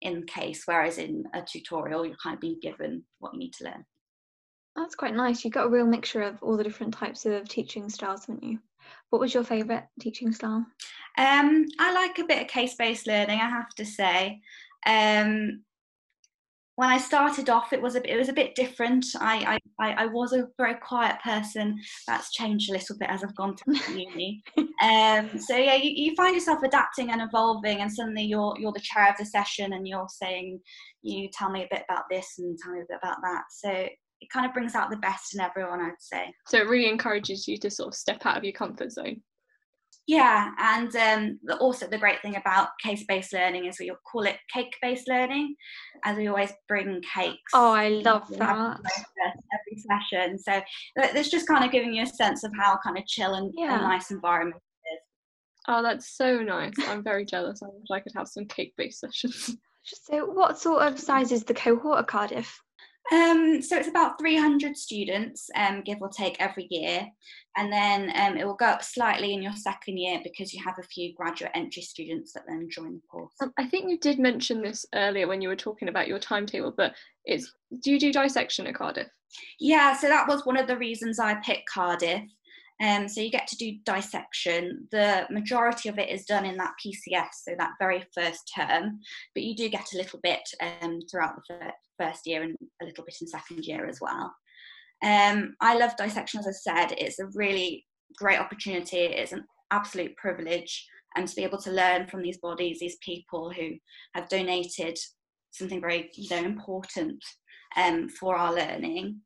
in 0.00 0.24
case, 0.24 0.62
whereas 0.64 0.96
in 0.96 1.24
a 1.34 1.42
tutorial 1.42 2.06
you're 2.06 2.16
kind 2.22 2.34
of 2.34 2.40
being 2.40 2.58
given 2.62 3.04
what 3.18 3.34
you 3.34 3.40
need 3.40 3.52
to 3.52 3.64
learn. 3.64 3.84
That's 4.76 4.94
quite 4.94 5.14
nice. 5.14 5.44
You've 5.44 5.54
got 5.54 5.66
a 5.66 5.70
real 5.70 5.86
mixture 5.86 6.22
of 6.22 6.42
all 6.42 6.56
the 6.56 6.64
different 6.64 6.94
types 6.94 7.26
of 7.26 7.48
teaching 7.48 7.88
styles, 7.88 8.26
haven't 8.26 8.44
you? 8.44 8.58
What 9.10 9.20
was 9.20 9.34
your 9.34 9.44
favourite 9.44 9.84
teaching 10.00 10.32
style? 10.32 10.64
Um, 11.16 11.66
I 11.78 11.92
like 11.92 12.18
a 12.18 12.24
bit 12.24 12.42
of 12.42 12.48
case-based 12.48 13.06
learning, 13.06 13.40
I 13.40 13.48
have 13.48 13.70
to 13.76 13.84
say. 13.84 14.40
Um, 14.86 15.64
when 16.78 16.90
I 16.90 16.98
started 16.98 17.50
off, 17.50 17.72
it 17.72 17.82
was 17.82 17.96
a 17.96 18.08
it 18.08 18.16
was 18.16 18.28
a 18.28 18.32
bit 18.32 18.54
different. 18.54 19.04
I, 19.18 19.58
I 19.80 19.94
I 19.94 20.06
was 20.06 20.32
a 20.32 20.46
very 20.58 20.76
quiet 20.76 21.16
person. 21.24 21.76
That's 22.06 22.30
changed 22.30 22.70
a 22.70 22.74
little 22.74 22.96
bit 22.96 23.10
as 23.10 23.24
I've 23.24 23.34
gone 23.34 23.56
to 23.56 23.80
uni. 23.98 24.44
um, 24.80 25.40
so 25.40 25.56
yeah, 25.56 25.74
you, 25.74 25.90
you 25.90 26.14
find 26.14 26.36
yourself 26.36 26.62
adapting 26.62 27.10
and 27.10 27.20
evolving, 27.20 27.80
and 27.80 27.92
suddenly 27.92 28.22
you're 28.22 28.54
you're 28.60 28.70
the 28.72 28.78
chair 28.78 29.10
of 29.10 29.16
the 29.18 29.24
session, 29.24 29.72
and 29.72 29.88
you're 29.88 30.06
saying, 30.08 30.60
"You 31.02 31.28
tell 31.32 31.50
me 31.50 31.64
a 31.64 31.68
bit 31.68 31.82
about 31.90 32.04
this 32.08 32.34
and 32.38 32.56
tell 32.56 32.74
me 32.74 32.82
a 32.82 32.86
bit 32.88 33.00
about 33.02 33.16
that." 33.22 33.42
So 33.50 33.88
it 34.20 34.30
kind 34.30 34.46
of 34.46 34.52
brings 34.52 34.74
out 34.74 34.90
the 34.90 34.96
best 34.96 35.34
in 35.34 35.40
everyone, 35.40 35.80
I'd 35.80 35.92
say. 36.00 36.32
So 36.46 36.58
it 36.58 36.68
really 36.68 36.88
encourages 36.88 37.46
you 37.46 37.56
to 37.58 37.70
sort 37.70 37.88
of 37.88 37.94
step 37.94 38.26
out 38.26 38.36
of 38.36 38.44
your 38.44 38.52
comfort 38.52 38.92
zone. 38.92 39.22
Yeah, 40.06 40.52
and 40.58 40.96
um, 40.96 41.38
also 41.60 41.86
the 41.86 41.98
great 41.98 42.22
thing 42.22 42.36
about 42.36 42.68
case-based 42.82 43.34
learning 43.34 43.66
is 43.66 43.78
we 43.78 43.92
call 44.10 44.22
it 44.22 44.38
cake-based 44.50 45.06
learning, 45.06 45.54
as 46.02 46.16
we 46.16 46.28
always 46.28 46.50
bring 46.66 47.02
cakes. 47.14 47.52
Oh, 47.52 47.72
I 47.72 47.88
love 47.88 48.26
that. 48.38 48.80
Every 49.20 49.84
session, 50.10 50.38
so 50.38 50.62
it's 50.96 51.28
just 51.28 51.46
kind 51.46 51.62
of 51.62 51.70
giving 51.70 51.92
you 51.92 52.04
a 52.04 52.06
sense 52.06 52.42
of 52.42 52.52
how 52.58 52.78
kind 52.82 52.96
of 52.96 53.04
chill 53.06 53.34
and, 53.34 53.52
yeah. 53.54 53.74
and 53.74 53.82
nice 53.82 54.10
environment 54.10 54.62
it 54.86 54.94
is. 54.94 55.00
Oh, 55.68 55.82
that's 55.82 56.16
so 56.16 56.38
nice. 56.38 56.72
I'm 56.86 57.04
very 57.04 57.26
jealous. 57.26 57.62
I 57.62 57.66
wish 57.66 57.88
I 57.92 58.00
could 58.00 58.12
have 58.16 58.28
some 58.28 58.46
cake-based 58.46 59.00
sessions. 59.00 59.56
So, 59.84 60.26
what 60.26 60.58
sort 60.58 60.82
of 60.82 60.98
size 60.98 61.32
is 61.32 61.44
the 61.44 61.54
cohort 61.54 61.98
at 61.98 62.06
Cardiff? 62.06 62.60
Um, 63.10 63.62
so 63.62 63.76
it's 63.76 63.88
about 63.88 64.18
300 64.18 64.76
students, 64.76 65.48
um, 65.56 65.82
give 65.82 65.98
or 66.00 66.08
take, 66.08 66.36
every 66.40 66.66
year. 66.70 67.06
And 67.56 67.72
then 67.72 68.12
um, 68.14 68.36
it 68.36 68.46
will 68.46 68.54
go 68.54 68.66
up 68.66 68.84
slightly 68.84 69.32
in 69.32 69.42
your 69.42 69.54
second 69.54 69.96
year 69.96 70.20
because 70.22 70.52
you 70.52 70.62
have 70.62 70.78
a 70.78 70.82
few 70.84 71.14
graduate 71.14 71.52
entry 71.54 71.82
students 71.82 72.32
that 72.34 72.44
then 72.46 72.68
join 72.70 72.94
the 72.94 73.00
course. 73.10 73.32
Um, 73.40 73.52
I 73.58 73.66
think 73.66 73.90
you 73.90 73.98
did 73.98 74.18
mention 74.18 74.62
this 74.62 74.84
earlier 74.94 75.26
when 75.26 75.40
you 75.40 75.48
were 75.48 75.56
talking 75.56 75.88
about 75.88 76.06
your 76.06 76.18
timetable, 76.18 76.72
but 76.76 76.94
it's 77.24 77.52
do 77.82 77.92
you 77.92 77.98
do 77.98 78.12
dissection 78.12 78.66
at 78.66 78.74
Cardiff? 78.74 79.08
Yeah, 79.58 79.96
so 79.96 80.08
that 80.08 80.28
was 80.28 80.46
one 80.46 80.56
of 80.56 80.66
the 80.66 80.76
reasons 80.76 81.18
I 81.18 81.34
picked 81.36 81.68
Cardiff. 81.68 82.22
Um, 82.80 83.08
so 83.08 83.20
you 83.20 83.30
get 83.30 83.48
to 83.48 83.56
do 83.56 83.76
dissection. 83.84 84.86
The 84.92 85.26
majority 85.30 85.88
of 85.88 85.98
it 85.98 86.10
is 86.10 86.24
done 86.24 86.44
in 86.44 86.56
that 86.58 86.74
PCS, 86.84 87.28
so 87.42 87.54
that 87.58 87.72
very 87.80 88.04
first 88.14 88.52
term, 88.56 89.00
but 89.34 89.42
you 89.42 89.56
do 89.56 89.68
get 89.68 89.86
a 89.92 89.96
little 89.96 90.20
bit 90.22 90.42
um, 90.60 91.00
throughout 91.10 91.34
the 91.48 91.72
first 91.98 92.26
year 92.26 92.42
and 92.42 92.56
a 92.80 92.84
little 92.84 93.04
bit 93.04 93.16
in 93.20 93.26
second 93.26 93.64
year 93.64 93.86
as 93.86 93.98
well. 94.00 94.32
Um, 95.04 95.54
I 95.60 95.76
love 95.76 95.96
dissection, 95.96 96.40
as 96.40 96.46
I 96.46 96.52
said. 96.52 96.94
It's 96.98 97.18
a 97.18 97.26
really 97.34 97.84
great 98.16 98.38
opportunity. 98.38 98.98
It's 98.98 99.32
an 99.32 99.44
absolute 99.72 100.16
privilege, 100.16 100.86
and 101.16 101.26
to 101.26 101.34
be 101.34 101.44
able 101.44 101.58
to 101.58 101.72
learn 101.72 102.06
from 102.06 102.22
these 102.22 102.38
bodies, 102.38 102.78
these 102.78 102.98
people 103.04 103.50
who 103.50 103.72
have 104.14 104.28
donated 104.28 104.98
something 105.50 105.80
very, 105.80 106.10
you 106.14 106.28
know, 106.30 106.44
important 106.44 107.24
um, 107.76 108.08
for 108.08 108.36
our 108.36 108.54
learning. 108.54 109.20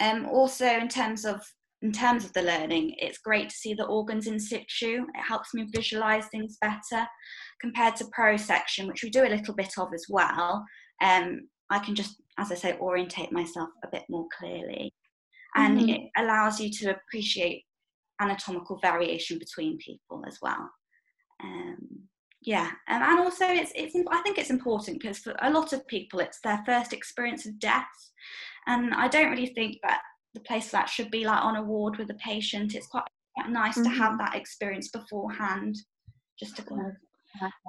Um, 0.00 0.26
also, 0.26 0.66
in 0.66 0.88
terms 0.88 1.24
of 1.24 1.40
in 1.82 1.92
terms 1.92 2.24
of 2.24 2.32
the 2.32 2.42
learning, 2.42 2.94
it's 2.98 3.18
great 3.18 3.50
to 3.50 3.54
see 3.54 3.74
the 3.74 3.86
organs 3.86 4.26
in 4.26 4.40
situ. 4.40 5.04
It 5.14 5.22
helps 5.22 5.52
me 5.52 5.68
visualize 5.74 6.26
things 6.26 6.56
better 6.60 7.06
compared 7.60 7.96
to 7.96 8.06
prosection, 8.18 8.86
which 8.86 9.02
we 9.02 9.10
do 9.10 9.24
a 9.24 9.28
little 9.28 9.54
bit 9.54 9.72
of 9.78 9.88
as 9.94 10.06
well. 10.08 10.64
Um, 11.02 11.48
I 11.70 11.78
can 11.78 11.94
just, 11.94 12.16
as 12.38 12.50
I 12.50 12.54
say, 12.54 12.78
orientate 12.78 13.32
myself 13.32 13.68
a 13.84 13.88
bit 13.92 14.04
more 14.08 14.26
clearly. 14.38 14.92
And 15.54 15.78
mm-hmm. 15.78 15.88
it 15.88 16.00
allows 16.16 16.60
you 16.60 16.70
to 16.70 16.96
appreciate 16.96 17.64
anatomical 18.20 18.78
variation 18.80 19.38
between 19.38 19.78
people 19.78 20.22
as 20.26 20.38
well. 20.40 20.70
Um, 21.42 21.76
yeah, 22.42 22.70
um, 22.88 23.02
and 23.02 23.20
also 23.20 23.46
it's, 23.46 23.72
it's 23.74 23.94
I 24.10 24.22
think 24.22 24.38
it's 24.38 24.50
important 24.50 25.00
because 25.00 25.18
for 25.18 25.34
a 25.42 25.50
lot 25.50 25.72
of 25.72 25.86
people 25.88 26.20
it's 26.20 26.40
their 26.40 26.62
first 26.64 26.92
experience 26.92 27.44
of 27.46 27.58
death, 27.58 27.84
and 28.66 28.94
I 28.94 29.08
don't 29.08 29.30
really 29.30 29.52
think 29.54 29.76
that 29.82 30.00
the 30.36 30.40
place 30.40 30.70
that 30.70 30.88
should 30.88 31.10
be 31.10 31.24
like 31.24 31.42
on 31.42 31.56
a 31.56 31.62
ward 31.62 31.96
with 31.96 32.10
a 32.10 32.14
patient. 32.14 32.74
It's 32.74 32.86
quite, 32.86 33.04
quite 33.34 33.50
nice 33.50 33.74
mm-hmm. 33.74 33.84
to 33.84 33.88
have 33.90 34.12
mm-hmm. 34.12 34.18
that 34.18 34.36
experience 34.36 34.88
beforehand, 34.88 35.76
just 36.38 36.56
to 36.56 36.62
kind 36.62 36.82
of. 36.88 36.92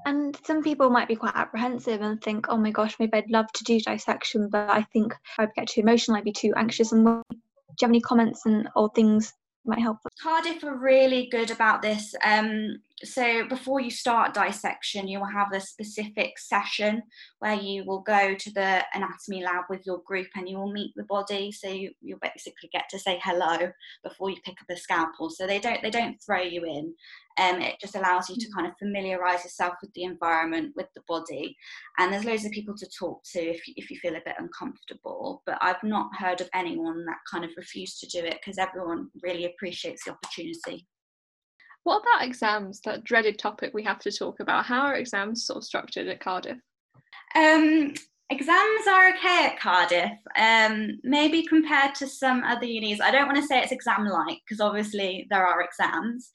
And 0.05 0.38
some 0.45 0.63
people 0.63 0.89
might 0.89 1.07
be 1.07 1.15
quite 1.15 1.36
apprehensive 1.36 2.01
and 2.01 2.21
think, 2.21 2.47
oh 2.50 2.57
my 2.57 2.71
gosh, 2.71 2.95
maybe 3.00 3.17
I'd 3.17 3.29
love 3.29 3.51
to 3.53 3.63
do 3.63 3.79
dissection, 3.79 4.50
but 4.50 4.69
I 4.69 4.83
think 4.93 5.13
I'd 5.38 5.53
get 5.55 5.67
too 5.67 5.81
emotional, 5.81 6.17
I'd 6.17 6.24
be 6.24 6.31
too 6.31 6.53
anxious. 6.55 6.91
And 6.91 7.05
do 7.05 7.12
you 7.31 7.39
have 7.81 7.89
any 7.89 8.01
comments 8.01 8.45
and 8.45 8.69
or 8.75 8.89
things 8.95 9.33
might 9.65 9.79
help? 9.79 9.97
Cardiff 10.21 10.63
are 10.63 10.77
really 10.77 11.27
good 11.31 11.51
about 11.51 11.81
this. 11.81 12.15
Um, 12.24 12.77
so 13.04 13.48
before 13.48 13.80
you 13.80 13.92
start 13.92 14.34
dissection, 14.34 15.08
you 15.08 15.20
will 15.20 15.27
have 15.27 15.54
a 15.54 15.60
specific 15.60 16.39
session 16.39 17.04
where 17.39 17.54
you 17.54 17.86
will 17.86 18.00
go 18.00 18.34
to 18.34 18.54
the 18.54 18.84
anatomy 18.94 19.44
lab 19.44 19.66
with 19.70 19.86
your 19.86 20.00
group 20.00 20.27
and 20.36 20.50
you 20.50 20.58
will 20.58 20.72
meet 20.72 20.94
the 20.96 21.04
body. 21.04 21.51
So 21.51 21.70
you, 21.70 21.92
you 22.01 22.18
basically 22.22 22.70
get 22.74 22.86
to 22.89 22.98
say 22.98 23.20
hello 23.24 23.72
before 24.04 24.32
you 24.32 24.38
pick 24.44 24.60
up 24.60 24.75
a 24.75 24.77
scalpel. 24.77 25.30
So 25.30 25.46
they 25.46 25.60
don't 25.60 25.82
they 25.84 25.92
don't 25.92 26.18
throw 26.25 26.42
you 26.42 26.66
in. 26.66 26.96
Um, 27.39 27.62
it 27.62 27.75
just 27.80 27.96
allows 27.96 28.32
you 28.32 28.36
to 28.36 28.51
kind 28.51 28.66
of 28.66 28.74
familiarize 28.80 29.44
yourself 29.44 29.75
with 29.80 29.94
the 29.94 30.04
environment, 30.04 30.74
with 30.75 30.88
the 30.96 31.04
body. 31.08 31.56
And 32.00 32.12
there's 32.12 32.25
loads 32.25 32.46
of 32.46 32.51
people 32.51 32.75
to 32.75 32.89
talk 32.98 33.22
to 33.34 33.39
if 33.39 33.68
you, 33.68 33.75
if 33.77 33.92
you 33.92 33.98
feel 33.98 34.16
a 34.16 34.25
bit 34.25 34.38
uncomfortable. 34.39 35.44
But 35.46 35.60
I've 35.62 35.84
not 35.84 36.16
heard 36.18 36.42
of 36.42 36.50
anyone 36.56 37.06
that 37.06 37.18
kind 37.32 37.46
of 37.46 37.51
refused 37.58 38.00
to 38.00 38.08
do 38.08 38.25
it 38.25 38.39
because 38.44 38.58
everyone 38.58 39.10
really 39.22 39.46
appreciates 39.46 40.06
the 40.06 40.13
opportunity. 40.13 40.88
What 41.88 42.01
about 42.01 42.27
exams, 42.27 42.82
that 42.82 43.06
dreaded 43.06 43.39
topic 43.39 43.74
we 43.74 43.82
have 43.84 44.00
to 44.00 44.12
talk 44.12 44.41
about? 44.41 44.65
How 44.65 44.82
are 44.82 44.96
exams 44.96 45.46
sort 45.46 45.56
of 45.56 45.63
structured 45.63 46.10
at 46.10 46.20
Cardiff? 46.20 46.58
Um, 47.34 47.94
exams 48.29 48.88
are 48.89 49.12
okay 49.12 49.46
at 49.46 49.58
Cardiff, 49.58 50.12
um, 50.38 51.00
maybe 51.06 51.44
compared 51.44 51.96
to 51.96 52.06
some 52.06 52.44
other 52.44 52.65
unis. 52.65 53.00
I 53.00 53.12
don't 53.12 53.25
want 53.25 53.38
to 53.38 53.48
say 53.48 53.62
it's 53.62 53.72
exam 53.72 54.06
like 54.06 54.39
because 54.46 54.60
obviously 54.60 55.27
there 55.29 55.48
are 55.48 55.62
exams, 55.62 56.29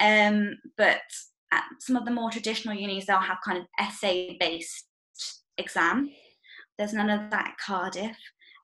um, 0.00 0.56
but 0.78 1.02
at 1.52 1.64
some 1.78 1.96
of 1.96 2.06
the 2.06 2.10
more 2.10 2.30
traditional 2.30 2.74
unis, 2.74 3.04
they'll 3.04 3.18
have 3.18 3.44
kind 3.44 3.58
of 3.58 3.66
essay 3.78 4.38
based 4.40 4.86
exam. 5.58 6.08
There's 6.78 6.94
none 6.94 7.10
of 7.10 7.30
that 7.32 7.48
at 7.48 7.58
Cardiff. 7.58 8.16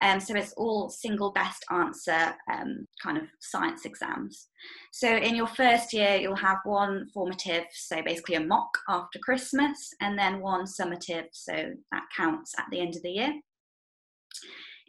Um, 0.02 0.18
so 0.18 0.34
it's 0.34 0.52
all 0.54 0.90
single 0.90 1.30
best 1.30 1.64
answer 1.70 2.34
um, 2.52 2.86
kind 3.02 3.16
of 3.16 3.24
science 3.40 3.84
exams. 3.84 4.48
So 4.92 5.16
in 5.16 5.36
your 5.36 5.46
first 5.46 5.92
year, 5.92 6.16
you'll 6.16 6.34
have 6.36 6.58
one 6.64 7.06
formative, 7.14 7.64
so 7.72 8.02
basically 8.02 8.34
a 8.34 8.40
mock 8.40 8.76
after 8.88 9.20
Christmas, 9.20 9.90
and 10.00 10.18
then 10.18 10.40
one 10.40 10.64
summative, 10.64 11.26
so 11.32 11.52
that 11.92 12.02
counts 12.16 12.52
at 12.58 12.66
the 12.72 12.80
end 12.80 12.96
of 12.96 13.02
the 13.02 13.10
year. 13.10 13.32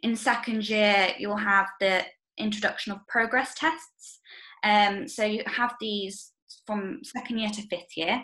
In 0.02 0.16
second 0.16 0.68
year, 0.68 1.10
you'll 1.18 1.36
have 1.36 1.68
the 1.80 2.02
introduction 2.36 2.92
of 2.92 2.98
progress 3.08 3.54
tests. 3.54 4.20
Um, 4.64 5.06
so 5.06 5.24
you 5.24 5.44
have 5.46 5.74
these 5.80 6.32
from 6.66 7.00
second 7.04 7.38
year 7.38 7.50
to 7.50 7.62
fifth 7.68 7.96
year 7.96 8.22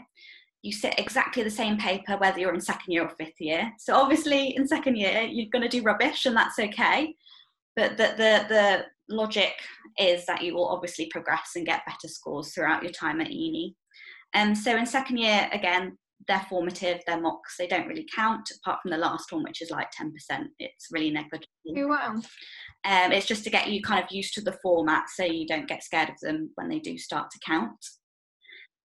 you 0.62 0.73
sit 0.73 0.99
exactly 0.99 1.43
the 1.43 1.50
same 1.50 1.79
paper 1.79 2.17
whether 2.17 2.38
you're 2.38 2.55
in 2.55 2.61
second 2.61 2.93
year 2.93 3.05
or 3.05 3.11
fifth 3.11 3.40
year. 3.40 3.73
So 3.79 3.95
obviously 3.95 4.55
in 4.57 4.67
second 4.67 4.97
year 4.97 5.23
you're 5.23 5.50
going 5.50 5.62
to 5.62 5.69
do 5.69 5.83
rubbish 5.83 6.26
and 6.26 6.37
that's 6.37 6.59
okay. 6.59 7.14
But 7.76 7.97
the, 7.97 8.14
the, 8.17 8.47
the 8.49 8.85
logic 9.09 9.52
is 9.99 10.26
that 10.26 10.43
you 10.43 10.55
will 10.55 10.69
obviously 10.69 11.07
progress 11.11 11.52
and 11.57 11.67
get 11.67 11.87
better 11.87 12.09
scores 12.09 12.52
throughout 12.52 12.83
your 12.83 12.93
time 12.93 13.21
at 13.21 13.31
uni. 13.31 13.75
And 14.35 14.50
um, 14.50 14.55
so 14.55 14.76
in 14.76 14.87
second 14.87 15.19
year, 15.19 15.49
again, 15.52 15.97
they're 16.29 16.47
formative, 16.49 17.00
they're 17.07 17.21
mocks, 17.21 17.57
they 17.59 17.67
don't 17.67 17.87
really 17.87 18.07
count 18.14 18.49
apart 18.59 18.81
from 18.83 18.90
the 18.90 18.97
last 18.99 19.33
one, 19.33 19.43
which 19.43 19.62
is 19.62 19.71
like 19.71 19.88
10%. 19.99 20.12
It's 20.59 20.88
really 20.90 21.11
negligible. 21.11 21.49
Oh, 21.76 21.87
wow. 21.88 22.14
Um, 22.85 23.12
it's 23.12 23.26
just 23.26 23.45
to 23.45 23.50
get 23.50 23.69
you 23.69 23.83
kind 23.83 24.02
of 24.02 24.11
used 24.11 24.35
to 24.35 24.40
the 24.40 24.59
format 24.62 25.05
so 25.09 25.25
you 25.25 25.47
don't 25.47 25.69
get 25.69 25.83
scared 25.83 26.11
of 26.11 26.21
them 26.21 26.50
when 26.55 26.69
they 26.69 26.79
do 26.79 26.99
start 26.99 27.31
to 27.31 27.38
count. 27.45 27.76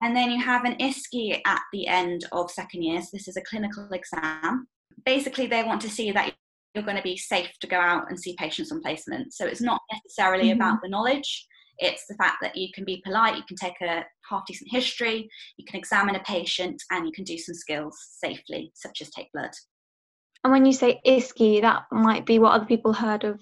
And 0.04 0.14
then 0.14 0.30
you 0.30 0.44
have 0.44 0.66
an 0.66 0.76
ISCE 0.76 1.40
at 1.46 1.62
the 1.72 1.86
end 1.86 2.26
of 2.30 2.50
second 2.50 2.82
year. 2.82 3.00
So 3.00 3.08
this 3.14 3.26
is 3.26 3.38
a 3.38 3.42
clinical 3.42 3.88
exam. 3.90 4.68
Basically, 5.06 5.46
they 5.46 5.64
want 5.64 5.80
to 5.80 5.88
see 5.88 6.12
that 6.12 6.34
you're 6.74 6.84
going 6.84 6.98
to 6.98 7.02
be 7.02 7.16
safe 7.16 7.48
to 7.62 7.66
go 7.66 7.78
out 7.78 8.10
and 8.10 8.20
see 8.20 8.36
patients 8.38 8.70
on 8.70 8.82
placement. 8.82 9.32
So 9.32 9.46
it's 9.46 9.62
not 9.62 9.80
necessarily 9.90 10.50
mm-hmm. 10.50 10.60
about 10.60 10.82
the 10.82 10.90
knowledge. 10.90 11.46
It's 11.78 12.04
the 12.06 12.16
fact 12.16 12.36
that 12.42 12.54
you 12.54 12.68
can 12.74 12.84
be 12.84 13.02
polite, 13.02 13.38
you 13.38 13.44
can 13.48 13.56
take 13.56 13.80
a 13.80 14.04
half 14.28 14.44
decent 14.46 14.70
history, 14.70 15.26
you 15.56 15.64
can 15.64 15.78
examine 15.78 16.16
a 16.16 16.22
patient, 16.22 16.82
and 16.90 17.06
you 17.06 17.12
can 17.12 17.24
do 17.24 17.38
some 17.38 17.54
skills 17.54 17.98
safely, 18.18 18.72
such 18.74 19.00
as 19.00 19.08
take 19.08 19.32
blood. 19.32 19.50
And 20.44 20.52
when 20.52 20.66
you 20.66 20.74
say 20.74 21.00
ISCE, 21.06 21.62
that 21.62 21.84
might 21.90 22.26
be 22.26 22.38
what 22.38 22.52
other 22.52 22.66
people 22.66 22.92
heard 22.92 23.24
of 23.24 23.40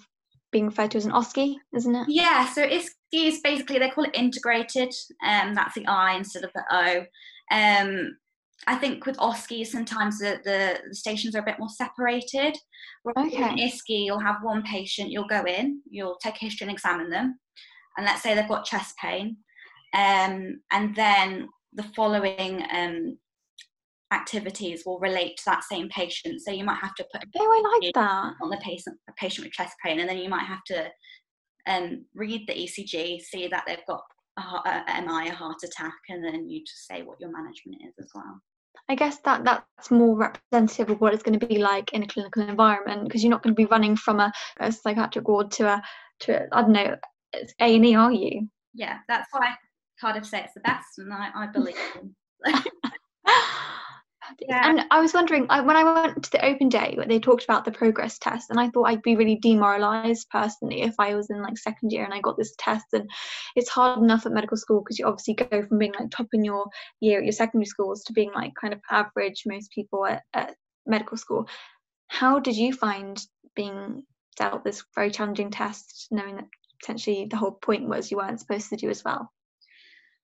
being 0.53 0.67
referred 0.67 0.91
to 0.91 0.97
as 0.97 1.05
an 1.05 1.11
OSCE, 1.11 1.55
isn't 1.75 1.95
it? 1.95 2.05
Yeah, 2.07 2.45
so 2.45 2.63
ISCE 2.63 2.89
is 3.11 3.41
basically, 3.41 3.79
they 3.79 3.89
call 3.89 4.05
it 4.05 4.15
integrated, 4.15 4.93
um, 5.25 5.53
that's 5.53 5.75
the 5.75 5.85
I 5.87 6.13
instead 6.13 6.45
of 6.45 6.51
the 6.55 6.63
O. 6.71 7.05
Um, 7.51 8.17
I 8.65 8.75
think 8.75 9.05
with 9.05 9.17
OSCE, 9.17 9.67
sometimes 9.67 10.19
the, 10.19 10.39
the, 10.45 10.79
the, 10.87 10.95
stations 10.95 11.35
are 11.35 11.39
a 11.39 11.45
bit 11.45 11.59
more 11.59 11.69
separated. 11.69 12.55
Okay. 13.17 13.35
In 13.35 13.57
ISCE, 13.59 14.05
you'll 14.05 14.19
have 14.19 14.37
one 14.41 14.63
patient, 14.63 15.11
you'll 15.11 15.27
go 15.27 15.43
in, 15.43 15.81
you'll 15.89 16.17
take 16.23 16.37
history 16.37 16.65
and 16.65 16.73
examine 16.73 17.09
them. 17.09 17.37
And 17.97 18.05
let's 18.05 18.23
say 18.23 18.33
they've 18.33 18.47
got 18.47 18.65
chest 18.65 18.95
pain. 18.97 19.37
Um, 19.93 20.61
and 20.71 20.95
then 20.95 21.49
the 21.73 21.83
following 21.95 22.63
um, 22.71 23.17
activities 24.13 24.83
will 24.85 24.99
relate 24.99 25.37
to 25.37 25.43
that 25.45 25.63
same 25.63 25.89
patient. 25.89 26.41
So 26.41 26.51
you 26.51 26.63
might 26.63 26.79
have 26.79 26.95
to 26.95 27.05
put 27.11 27.23
oh, 27.37 27.41
I 27.41 27.79
like 27.81 27.93
that 27.93 28.33
on 28.41 28.49
the 28.49 28.57
patient, 28.57 28.97
a 29.09 29.13
patient 29.13 29.45
with 29.45 29.53
chest 29.53 29.75
pain, 29.83 29.99
and 29.99 30.07
then 30.07 30.17
you 30.17 30.29
might 30.29 30.45
have 30.45 30.63
to 30.67 30.89
um, 31.67 32.05
read 32.13 32.47
the 32.47 32.53
ECG, 32.53 33.21
see 33.21 33.47
that 33.47 33.63
they've 33.67 33.85
got 33.87 34.03
a, 34.37 34.41
a 34.41 35.01
MI, 35.01 35.29
a 35.29 35.33
heart 35.33 35.57
attack, 35.63 35.95
and 36.09 36.23
then 36.23 36.49
you 36.49 36.61
just 36.61 36.87
say 36.87 37.01
what 37.01 37.19
your 37.19 37.31
management 37.31 37.81
is 37.87 37.93
as 37.99 38.09
well. 38.13 38.41
I 38.89 38.95
guess 38.95 39.19
that 39.19 39.43
that's 39.43 39.91
more 39.91 40.15
representative 40.15 40.89
of 40.89 40.99
what 40.99 41.13
it's 41.13 41.23
going 41.23 41.39
to 41.39 41.47
be 41.47 41.59
like 41.59 41.93
in 41.93 42.03
a 42.03 42.07
clinical 42.07 42.43
environment 42.47 43.05
because 43.05 43.23
you're 43.23 43.31
not 43.31 43.43
going 43.43 43.55
to 43.55 43.61
be 43.61 43.67
running 43.67 43.95
from 43.95 44.19
a, 44.19 44.31
a 44.59 44.71
psychiatric 44.71 45.27
ward 45.27 45.51
to 45.51 45.67
a 45.67 45.81
to 46.21 46.47
I 46.51 46.61
don't 46.61 46.71
know 46.71 46.97
A 47.61 47.75
and 47.75 47.85
E, 47.85 47.95
are 47.95 48.11
you? 48.11 48.49
Yeah, 48.73 48.97
that's 49.07 49.29
why 49.31 49.53
Cardiff 50.01 50.25
say 50.25 50.41
it's 50.43 50.53
the 50.53 50.59
best, 50.61 50.97
and 50.97 51.13
I, 51.13 51.29
I 51.33 51.47
believe. 51.47 51.75
Yeah. 54.39 54.69
And 54.69 54.81
I 54.91 54.99
was 54.99 55.13
wondering, 55.13 55.45
I, 55.49 55.61
when 55.61 55.75
I 55.75 55.83
went 55.83 56.23
to 56.23 56.31
the 56.31 56.45
open 56.45 56.69
day, 56.69 56.97
they 57.07 57.19
talked 57.19 57.43
about 57.43 57.65
the 57.65 57.71
progress 57.71 58.17
test, 58.19 58.49
and 58.49 58.59
I 58.59 58.69
thought 58.69 58.85
I'd 58.85 59.01
be 59.01 59.15
really 59.15 59.35
demoralized 59.35 60.29
personally 60.29 60.81
if 60.81 60.95
I 60.99 61.15
was 61.15 61.29
in 61.29 61.41
like 61.41 61.57
second 61.57 61.91
year 61.91 62.03
and 62.03 62.13
I 62.13 62.19
got 62.19 62.37
this 62.37 62.55
test. 62.57 62.85
And 62.93 63.09
it's 63.55 63.69
hard 63.69 64.01
enough 64.01 64.25
at 64.25 64.31
medical 64.31 64.57
school 64.57 64.81
because 64.81 64.99
you 64.99 65.05
obviously 65.05 65.33
go 65.33 65.65
from 65.65 65.77
being 65.77 65.93
like 65.99 66.11
top 66.11 66.27
in 66.33 66.43
your 66.43 66.67
year 66.99 67.19
at 67.19 67.25
your 67.25 67.33
secondary 67.33 67.65
schools 67.65 68.03
to 68.05 68.13
being 68.13 68.31
like 68.33 68.53
kind 68.59 68.73
of 68.73 68.81
average, 68.89 69.43
most 69.45 69.71
people 69.71 70.05
at, 70.05 70.23
at 70.33 70.55
medical 70.85 71.17
school. 71.17 71.47
How 72.07 72.39
did 72.39 72.55
you 72.55 72.73
find 72.73 73.19
being 73.55 74.03
dealt 74.37 74.63
this 74.63 74.83
very 74.95 75.11
challenging 75.11 75.51
test, 75.51 76.07
knowing 76.11 76.35
that 76.35 76.45
potentially 76.81 77.27
the 77.29 77.37
whole 77.37 77.51
point 77.51 77.87
was 77.87 78.11
you 78.11 78.17
weren't 78.17 78.39
supposed 78.39 78.69
to 78.69 78.75
do 78.75 78.89
as 78.89 79.03
well? 79.03 79.32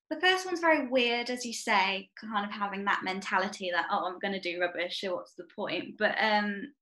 The 0.09 0.19
first 0.19 0.45
one's 0.45 0.59
very 0.59 0.87
weird, 0.87 1.29
as 1.29 1.45
you 1.45 1.53
say, 1.53 2.09
kind 2.19 2.45
of 2.45 2.51
having 2.51 2.83
that 2.85 3.03
mentality 3.03 3.69
that 3.71 3.85
oh, 3.91 4.05
I'm 4.05 4.19
going 4.19 4.33
to 4.33 4.39
do 4.39 4.59
rubbish, 4.59 5.01
so 5.01 5.15
what's 5.15 5.33
the 5.33 5.45
point? 5.55 5.97
But 5.99 6.15
um, 6.19 6.73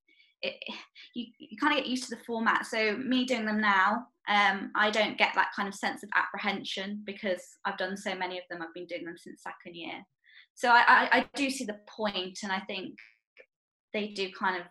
it, 0.41 0.55
you, 1.13 1.25
you 1.37 1.57
kind 1.57 1.73
of 1.73 1.83
get 1.83 1.89
used 1.89 2.05
to 2.05 2.15
the 2.15 2.23
format. 2.23 2.65
So 2.65 2.95
me 2.97 3.25
doing 3.25 3.45
them 3.45 3.59
now, 3.59 4.07
um, 4.29 4.71
I 4.75 4.89
don't 4.91 5.17
get 5.17 5.33
that 5.35 5.51
kind 5.55 5.67
of 5.67 5.75
sense 5.75 6.03
of 6.03 6.09
apprehension 6.15 7.01
because 7.05 7.43
I've 7.65 7.77
done 7.77 7.97
so 7.97 8.15
many 8.15 8.37
of 8.37 8.43
them. 8.49 8.61
I've 8.61 8.73
been 8.73 8.85
doing 8.85 9.03
them 9.03 9.17
since 9.17 9.43
second 9.43 9.75
year, 9.75 10.05
so 10.55 10.69
I, 10.69 10.83
I, 10.87 11.09
I 11.11 11.29
do 11.35 11.49
see 11.49 11.65
the 11.65 11.79
point, 11.87 12.39
and 12.43 12.51
I 12.51 12.59
think 12.61 12.95
they 13.93 14.07
do 14.07 14.29
kind 14.31 14.59
of 14.59 14.67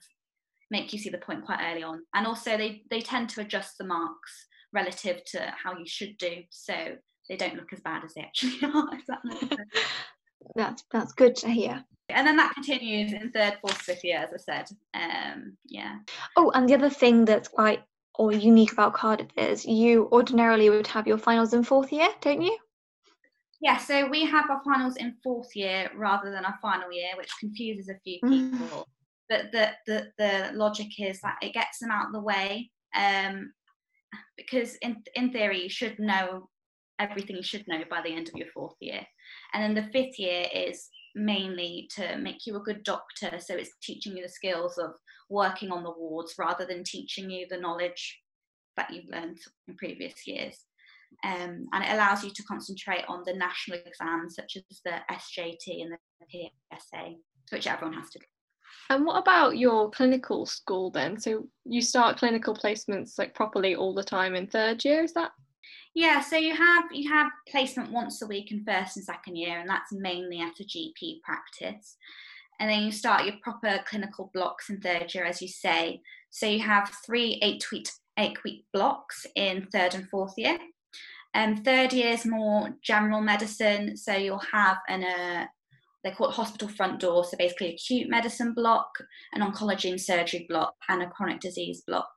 make 0.70 0.92
you 0.92 0.98
see 0.98 1.10
the 1.10 1.18
point 1.18 1.44
quite 1.44 1.60
early 1.62 1.82
on, 1.82 2.02
and 2.14 2.26
also 2.26 2.56
they 2.56 2.82
they 2.90 3.00
tend 3.00 3.28
to 3.30 3.42
adjust 3.42 3.76
the 3.76 3.84
marks 3.84 4.46
relative 4.72 5.24
to 5.26 5.52
how 5.62 5.76
you 5.76 5.86
should 5.86 6.16
do. 6.18 6.42
So 6.50 6.96
they 7.28 7.36
don't 7.36 7.56
look 7.56 7.72
as 7.72 7.80
bad 7.80 8.04
as 8.04 8.14
they 8.14 8.22
actually 8.22 8.58
are. 8.74 8.90
That 9.08 9.58
that's 10.54 10.84
that's 10.90 11.12
good 11.12 11.36
to 11.36 11.48
hear. 11.48 11.84
And 12.08 12.26
then 12.26 12.36
that 12.36 12.54
continues 12.54 13.12
in 13.12 13.32
third, 13.32 13.58
fourth, 13.60 13.78
fifth 13.78 14.04
year, 14.04 14.18
as 14.18 14.32
I 14.32 14.36
said. 14.36 14.68
Um, 14.94 15.56
yeah. 15.66 15.96
Oh, 16.36 16.52
and 16.52 16.68
the 16.68 16.74
other 16.74 16.90
thing 16.90 17.24
that's 17.24 17.48
quite 17.48 17.82
or 18.14 18.32
unique 18.32 18.72
about 18.72 18.94
Cardiff 18.94 19.30
is 19.36 19.66
you 19.66 20.08
ordinarily 20.12 20.70
would 20.70 20.86
have 20.86 21.06
your 21.06 21.18
finals 21.18 21.52
in 21.52 21.62
fourth 21.62 21.92
year, 21.92 22.08
don't 22.20 22.42
you? 22.42 22.56
Yeah, 23.60 23.76
so 23.76 24.06
we 24.08 24.24
have 24.24 24.48
our 24.50 24.62
finals 24.64 24.96
in 24.96 25.16
fourth 25.22 25.54
year 25.56 25.90
rather 25.96 26.30
than 26.30 26.44
our 26.44 26.58
final 26.62 26.92
year, 26.92 27.10
which 27.16 27.30
confuses 27.40 27.88
a 27.88 27.98
few 28.04 28.18
mm. 28.24 28.52
people. 28.52 28.86
But 29.28 29.50
the, 29.50 29.72
the 29.86 30.12
the 30.18 30.50
logic 30.54 31.00
is 31.00 31.20
that 31.22 31.38
it 31.42 31.54
gets 31.54 31.80
them 31.80 31.90
out 31.90 32.06
of 32.06 32.12
the 32.12 32.20
way. 32.20 32.70
Um, 32.94 33.52
because 34.36 34.76
in 34.76 35.02
in 35.14 35.32
theory 35.32 35.62
you 35.62 35.68
should 35.68 35.98
know 35.98 36.48
everything 36.98 37.36
you 37.36 37.42
should 37.42 37.66
know 37.68 37.82
by 37.90 38.02
the 38.02 38.14
end 38.14 38.28
of 38.28 38.34
your 38.34 38.48
fourth 38.54 38.76
year. 38.80 39.00
And 39.52 39.62
then 39.62 39.74
the 39.74 39.90
fifth 39.92 40.18
year 40.18 40.46
is 40.54 40.88
mainly 41.14 41.88
to 41.96 42.16
make 42.18 42.46
you 42.46 42.56
a 42.56 42.62
good 42.62 42.82
doctor. 42.84 43.38
So 43.38 43.54
it's 43.54 43.70
teaching 43.82 44.16
you 44.16 44.22
the 44.22 44.28
skills 44.28 44.78
of 44.78 44.90
working 45.28 45.70
on 45.70 45.82
the 45.82 45.90
wards 45.90 46.34
rather 46.38 46.66
than 46.66 46.84
teaching 46.84 47.30
you 47.30 47.46
the 47.48 47.58
knowledge 47.58 48.20
that 48.76 48.92
you've 48.92 49.10
learned 49.10 49.38
in 49.68 49.76
previous 49.76 50.26
years. 50.26 50.58
Um, 51.24 51.66
and 51.72 51.84
it 51.84 51.92
allows 51.92 52.24
you 52.24 52.30
to 52.30 52.42
concentrate 52.44 53.04
on 53.08 53.22
the 53.24 53.34
national 53.34 53.78
exams 53.86 54.34
such 54.34 54.56
as 54.56 54.80
the 54.84 54.98
SJT 55.10 55.82
and 55.82 55.92
the 55.92 56.50
PSA, 56.72 57.14
which 57.50 57.66
everyone 57.66 57.96
has 57.96 58.10
to 58.10 58.18
do. 58.18 58.24
And 58.90 59.04
what 59.04 59.18
about 59.18 59.56
your 59.56 59.90
clinical 59.90 60.46
school 60.46 60.90
then? 60.90 61.18
So 61.18 61.48
you 61.64 61.80
start 61.80 62.18
clinical 62.18 62.54
placements 62.54 63.18
like 63.18 63.34
properly 63.34 63.74
all 63.74 63.94
the 63.94 64.04
time 64.04 64.34
in 64.34 64.46
third 64.46 64.84
year, 64.84 65.02
is 65.02 65.12
that 65.14 65.30
Yeah, 65.96 66.20
so 66.20 66.36
you 66.36 66.54
have 66.54 66.84
you 66.92 67.10
have 67.10 67.32
placement 67.48 67.90
once 67.90 68.20
a 68.20 68.26
week 68.26 68.52
in 68.52 68.62
first 68.66 68.98
and 68.98 69.04
second 69.06 69.36
year, 69.36 69.60
and 69.60 69.70
that's 69.70 69.94
mainly 69.94 70.40
at 70.40 70.60
a 70.60 70.62
GP 70.62 71.22
practice. 71.22 71.96
And 72.60 72.70
then 72.70 72.82
you 72.82 72.92
start 72.92 73.24
your 73.24 73.36
proper 73.42 73.82
clinical 73.88 74.30
blocks 74.34 74.68
in 74.68 74.78
third 74.78 75.14
year, 75.14 75.24
as 75.24 75.40
you 75.40 75.48
say. 75.48 76.02
So 76.28 76.44
you 76.44 76.60
have 76.60 76.92
three 77.06 77.38
eight 77.40 77.64
week 77.72 77.88
eight 78.18 78.44
week 78.44 78.66
blocks 78.74 79.24
in 79.36 79.68
third 79.72 79.94
and 79.94 80.06
fourth 80.10 80.34
year. 80.36 80.58
Um, 81.32 81.56
third 81.56 81.94
year 81.94 82.10
is 82.10 82.26
more 82.26 82.74
general 82.82 83.22
medicine, 83.22 83.96
so 83.96 84.12
you'll 84.12 84.42
have 84.52 84.76
an 84.90 85.02
uh, 85.02 85.46
they 86.04 86.10
call 86.10 86.28
it 86.28 86.34
hospital 86.34 86.68
front 86.68 87.00
door, 87.00 87.24
so 87.24 87.38
basically 87.38 87.72
acute 87.72 88.10
medicine 88.10 88.52
block, 88.52 88.90
an 89.32 89.40
oncology 89.40 89.88
and 89.88 90.00
surgery 90.00 90.44
block, 90.46 90.74
and 90.90 91.02
a 91.02 91.08
chronic 91.08 91.40
disease 91.40 91.82
block. 91.86 92.15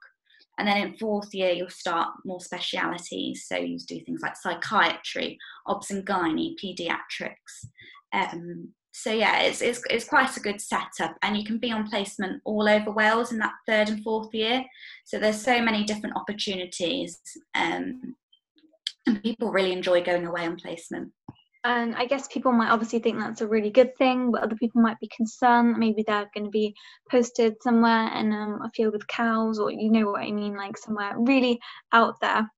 And 0.59 0.67
then 0.67 0.77
in 0.77 0.97
fourth 0.97 1.33
year, 1.33 1.51
you'll 1.51 1.69
start 1.69 2.09
more 2.25 2.41
specialities. 2.41 3.45
So 3.47 3.55
you 3.55 3.79
do 3.79 4.01
things 4.01 4.21
like 4.21 4.35
psychiatry, 4.35 5.39
obs 5.65 5.89
and 5.89 6.05
gynae, 6.05 6.55
pediatrics. 6.63 7.65
Um, 8.13 8.73
so 8.91 9.13
yeah, 9.13 9.43
it's, 9.43 9.61
it's, 9.61 9.81
it's 9.89 10.03
quite 10.03 10.35
a 10.35 10.41
good 10.41 10.59
setup, 10.59 11.15
and 11.21 11.37
you 11.37 11.45
can 11.45 11.57
be 11.57 11.71
on 11.71 11.89
placement 11.89 12.41
all 12.43 12.67
over 12.67 12.91
Wales 12.91 13.31
in 13.31 13.37
that 13.39 13.53
third 13.65 13.87
and 13.87 14.03
fourth 14.03 14.33
year. 14.33 14.65
So 15.05 15.17
there's 15.17 15.41
so 15.41 15.61
many 15.61 15.85
different 15.85 16.17
opportunities, 16.17 17.21
um, 17.55 18.15
and 19.07 19.23
people 19.23 19.51
really 19.51 19.71
enjoy 19.71 20.03
going 20.03 20.25
away 20.25 20.45
on 20.45 20.57
placement. 20.57 21.13
And 21.63 21.93
I 21.95 22.05
guess 22.05 22.27
people 22.29 22.53
might 22.53 22.71
obviously 22.71 22.99
think 22.99 23.19
that's 23.19 23.41
a 23.41 23.47
really 23.47 23.69
good 23.69 23.95
thing, 23.97 24.31
but 24.31 24.43
other 24.43 24.55
people 24.55 24.81
might 24.81 24.99
be 24.99 25.09
concerned 25.15 25.73
that 25.73 25.79
maybe 25.79 26.03
they're 26.07 26.29
going 26.33 26.45
to 26.45 26.49
be 26.51 26.73
posted 27.11 27.61
somewhere 27.61 28.13
in 28.17 28.31
um, 28.31 28.61
a 28.63 28.69
field 28.69 28.93
with 28.93 29.07
cows, 29.07 29.59
or 29.59 29.69
you 29.69 29.91
know 29.91 30.07
what 30.07 30.21
I 30.21 30.31
mean, 30.31 30.55
like 30.55 30.77
somewhere 30.77 31.13
really 31.17 31.59
out 31.91 32.15
there. 32.21 32.49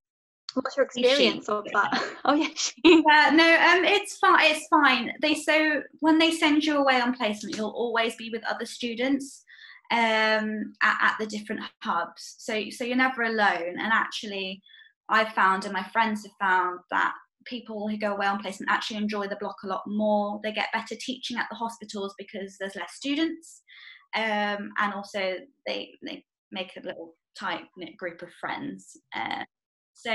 What's 0.53 0.77
your 0.77 0.86
experience 0.86 1.50
of 1.50 1.65
that? 1.74 2.03
oh 2.25 2.34
yeah, 2.34 2.50
yeah. 2.84 3.31
No, 3.34 3.43
um, 3.43 3.86
it's 3.86 4.17
fine. 4.17 4.51
It's 4.51 4.67
fine. 4.67 5.12
They 5.22 5.34
so 5.34 5.81
when 6.01 6.20
they 6.20 6.31
send 6.31 6.63
you 6.63 6.77
away 6.77 7.01
on 7.01 7.15
placement, 7.15 7.55
you'll 7.55 7.70
always 7.70 8.15
be 8.15 8.29
with 8.29 8.43
other 8.46 8.65
students 8.65 9.43
um, 9.91 10.74
at, 10.84 10.98
at 11.01 11.15
the 11.20 11.25
different 11.25 11.62
hubs. 11.81 12.36
So 12.38 12.70
so 12.70 12.84
you're 12.84 12.98
never 12.98 13.24
alone. 13.24 13.79
And 13.79 13.91
actually, 13.91 14.62
I've 15.10 15.34
found, 15.34 15.65
and 15.65 15.74
my 15.74 15.84
friends 15.84 16.24
have 16.24 16.36
found 16.39 16.79
that 16.91 17.13
people 17.45 17.88
who 17.88 17.98
go 17.98 18.13
away 18.13 18.27
on 18.27 18.39
placement 18.39 18.71
actually 18.71 18.98
enjoy 18.98 19.27
the 19.27 19.38
block 19.38 19.57
a 19.63 19.67
lot 19.67 19.83
more. 19.88 20.39
They 20.43 20.51
get 20.51 20.74
better 20.74 20.95
teaching 20.95 21.38
at 21.38 21.48
the 21.50 21.55
hospitals 21.55 22.13
because 22.17 22.57
there's 22.60 22.75
less 22.75 22.93
students, 22.93 23.62
um, 24.15 24.71
and 24.77 24.93
also 24.93 25.36
they 25.65 25.93
they 26.03 26.24
make 26.51 26.71
a 26.77 26.86
little 26.86 27.15
tight 27.38 27.63
knit 27.77 27.98
group 27.98 28.21
of 28.21 28.29
friends. 28.39 28.98
Uh, 29.15 29.43
so 29.93 30.12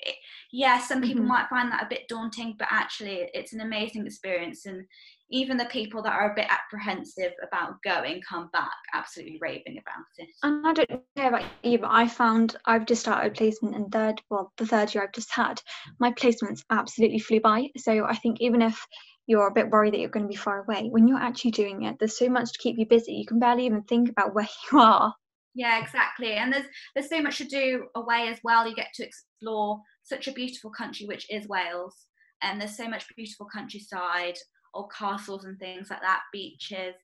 it, 0.00 0.14
yeah, 0.52 0.80
some 0.80 1.02
people 1.02 1.20
mm-hmm. 1.20 1.28
might 1.28 1.48
find 1.48 1.70
that 1.70 1.82
a 1.82 1.88
bit 1.88 2.08
daunting, 2.08 2.54
but 2.58 2.68
actually 2.70 3.28
it's 3.34 3.52
an 3.52 3.60
amazing 3.60 4.06
experience 4.06 4.66
and 4.66 4.84
even 5.30 5.56
the 5.56 5.64
people 5.66 6.02
that 6.02 6.12
are 6.12 6.32
a 6.32 6.34
bit 6.34 6.46
apprehensive 6.48 7.32
about 7.42 7.82
going 7.82 8.20
come 8.28 8.48
back 8.52 8.70
absolutely 8.94 9.38
raving 9.40 9.78
about 9.78 10.04
it. 10.18 10.28
And 10.42 10.66
I 10.66 10.72
don't 10.72 10.90
know 11.16 11.28
about 11.28 11.44
you, 11.62 11.78
but 11.78 11.90
I 11.90 12.06
found 12.06 12.56
I've 12.64 12.86
just 12.86 13.02
started 13.02 13.34
placement 13.34 13.74
in 13.74 13.88
third, 13.88 14.20
well, 14.30 14.52
the 14.56 14.66
third 14.66 14.94
year 14.94 15.04
I've 15.04 15.12
just 15.12 15.32
had, 15.32 15.60
my 15.98 16.12
placements 16.12 16.62
absolutely 16.70 17.18
flew 17.18 17.40
by. 17.40 17.68
So 17.76 18.04
I 18.04 18.14
think 18.16 18.40
even 18.40 18.62
if 18.62 18.86
you're 19.26 19.48
a 19.48 19.52
bit 19.52 19.70
worried 19.70 19.94
that 19.94 20.00
you're 20.00 20.10
going 20.10 20.26
to 20.26 20.32
be 20.32 20.36
far 20.36 20.62
away, 20.62 20.88
when 20.90 21.08
you're 21.08 21.18
actually 21.18 21.50
doing 21.50 21.82
it, 21.82 21.96
there's 21.98 22.18
so 22.18 22.28
much 22.28 22.52
to 22.52 22.58
keep 22.58 22.78
you 22.78 22.86
busy. 22.86 23.12
You 23.12 23.26
can 23.26 23.40
barely 23.40 23.66
even 23.66 23.82
think 23.82 24.08
about 24.08 24.34
where 24.34 24.48
you 24.72 24.78
are. 24.78 25.14
Yeah, 25.54 25.82
exactly. 25.82 26.32
And 26.32 26.52
there's 26.52 26.66
there's 26.94 27.08
so 27.08 27.22
much 27.22 27.38
to 27.38 27.44
do 27.44 27.86
away 27.94 28.28
as 28.28 28.38
well. 28.44 28.68
You 28.68 28.74
get 28.74 28.92
to 28.94 29.04
explore 29.04 29.80
such 30.02 30.28
a 30.28 30.32
beautiful 30.32 30.70
country, 30.70 31.06
which 31.06 31.26
is 31.30 31.48
Wales. 31.48 31.96
And 32.42 32.60
there's 32.60 32.76
so 32.76 32.86
much 32.86 33.06
beautiful 33.16 33.48
countryside 33.50 34.36
or 34.76 34.88
castles 34.88 35.44
and 35.44 35.58
things 35.58 35.90
like 35.90 36.00
that, 36.00 36.22
beaches. 36.32 36.94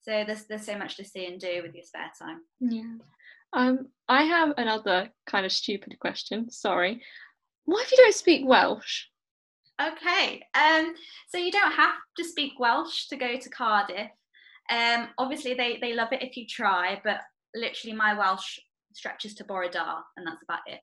So 0.00 0.24
there's 0.26 0.44
there's 0.44 0.66
so 0.66 0.76
much 0.76 0.96
to 0.96 1.04
see 1.04 1.26
and 1.26 1.40
do 1.40 1.62
with 1.62 1.74
your 1.74 1.84
spare 1.84 2.10
time. 2.18 2.40
Yeah. 2.60 2.96
Um, 3.52 3.88
I 4.08 4.24
have 4.24 4.54
another 4.56 5.10
kind 5.26 5.46
of 5.46 5.52
stupid 5.52 5.98
question. 6.00 6.50
Sorry. 6.50 7.02
What 7.64 7.84
if 7.84 7.92
you 7.92 7.98
don't 7.98 8.14
speak 8.14 8.46
Welsh? 8.46 9.04
Okay. 9.80 10.42
Um, 10.54 10.94
so 11.28 11.38
you 11.38 11.52
don't 11.52 11.72
have 11.72 11.94
to 12.16 12.24
speak 12.24 12.58
Welsh 12.58 13.08
to 13.08 13.16
go 13.16 13.36
to 13.36 13.50
Cardiff. 13.50 14.10
Um, 14.70 15.08
obviously 15.18 15.54
they 15.54 15.78
they 15.80 15.94
love 15.94 16.12
it 16.12 16.22
if 16.22 16.36
you 16.36 16.46
try, 16.46 17.00
but 17.04 17.20
literally 17.54 17.96
my 17.96 18.14
Welsh 18.14 18.58
stretches 18.94 19.34
to 19.34 19.44
Bore 19.44 19.68
da, 19.68 20.00
and 20.16 20.26
that's 20.26 20.42
about 20.42 20.60
it 20.66 20.80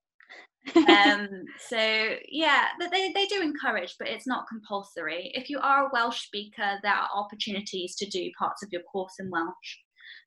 um, 0.76 1.28
so 1.68 2.16
yeah, 2.30 2.66
they, 2.92 3.12
they 3.14 3.26
do 3.26 3.42
encourage, 3.42 3.96
but 3.98 4.08
it's 4.08 4.28
not 4.28 4.46
compulsory. 4.48 5.32
If 5.34 5.50
you 5.50 5.60
are 5.60 5.86
a 5.86 5.90
Welsh 5.92 6.22
speaker, 6.26 6.80
there 6.84 6.94
are 6.94 7.10
opportunities 7.16 7.96
to 7.96 8.06
do 8.10 8.30
parts 8.38 8.64
of 8.64 8.70
your 8.72 8.82
course 8.84 9.14
in 9.20 9.30
Welsh, 9.30 9.78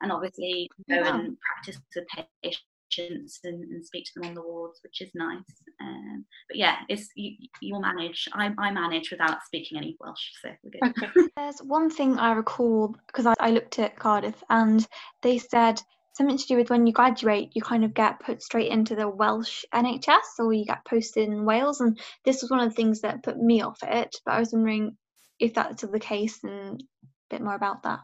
and 0.01 0.11
obviously 0.11 0.69
go 0.88 0.97
yeah. 0.97 1.15
and 1.15 1.37
practice 1.41 1.81
with 1.95 2.07
patients 2.43 3.41
and, 3.45 3.65
and, 3.65 3.85
speak 3.85 4.05
to 4.05 4.12
them 4.17 4.29
on 4.29 4.35
the 4.35 4.43
wards, 4.43 4.81
which 4.83 5.01
is 5.01 5.11
nice. 5.15 5.38
Um, 5.81 6.25
but 6.49 6.57
yeah, 6.57 6.77
it's 6.88 7.09
you, 7.15 7.33
you'll 7.61 7.81
manage. 7.81 8.29
I, 8.33 8.53
I 8.59 8.71
manage 8.71 9.11
without 9.11 9.43
speaking 9.45 9.79
any 9.79 9.97
Welsh, 10.01 10.31
so 10.43 10.51
we're 10.62 10.71
good. 10.71 11.03
Okay. 11.03 11.29
There's 11.37 11.61
one 11.61 11.91
thing 11.91 12.19
I 12.19 12.33
recall 12.33 12.95
because 13.07 13.27
I, 13.27 13.35
I 13.38 13.51
looked 13.51 13.79
at 13.79 13.99
Cardiff, 13.99 14.43
and 14.51 14.87
they 15.23 15.38
said 15.38 15.81
something 16.14 16.37
to 16.37 16.46
do 16.46 16.57
with 16.57 16.70
when 16.70 16.87
you 16.87 16.92
graduate, 16.92 17.51
you 17.55 17.62
kind 17.62 17.85
of 17.85 17.94
get 17.94 18.20
put 18.20 18.42
straight 18.42 18.70
into 18.70 18.94
the 18.94 19.09
Welsh 19.09 19.64
NHS 19.75 20.38
or 20.38 20.53
you 20.53 20.64
get 20.64 20.85
posted 20.85 21.29
in 21.29 21.44
Wales. 21.44 21.81
And 21.81 21.98
this 22.25 22.42
was 22.42 22.51
one 22.51 22.61
of 22.61 22.68
the 22.68 22.75
things 22.75 23.01
that 23.01 23.22
put 23.22 23.38
me 23.38 23.62
off 23.62 23.79
it. 23.83 24.14
But 24.25 24.33
I 24.33 24.40
was 24.40 24.53
wondering 24.53 24.96
if 25.38 25.55
that's 25.55 25.79
still 25.79 25.90
the 25.90 25.98
case 25.98 26.42
and 26.44 26.83
a 26.83 27.07
bit 27.31 27.42
more 27.42 27.55
about 27.55 27.83
that. 27.85 28.01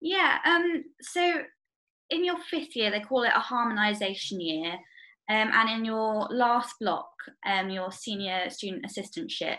Yeah, 0.00 0.38
um, 0.44 0.84
so 1.00 1.42
in 2.10 2.24
your 2.24 2.38
fifth 2.38 2.76
year, 2.76 2.90
they 2.90 3.00
call 3.00 3.24
it 3.24 3.32
a 3.34 3.40
harmonisation 3.40 4.38
year. 4.38 4.72
Um, 5.30 5.50
and 5.52 5.68
in 5.68 5.84
your 5.84 6.26
last 6.30 6.74
block, 6.80 7.10
um, 7.44 7.68
your 7.68 7.92
senior 7.92 8.48
student 8.48 8.86
assistantship, 8.86 9.56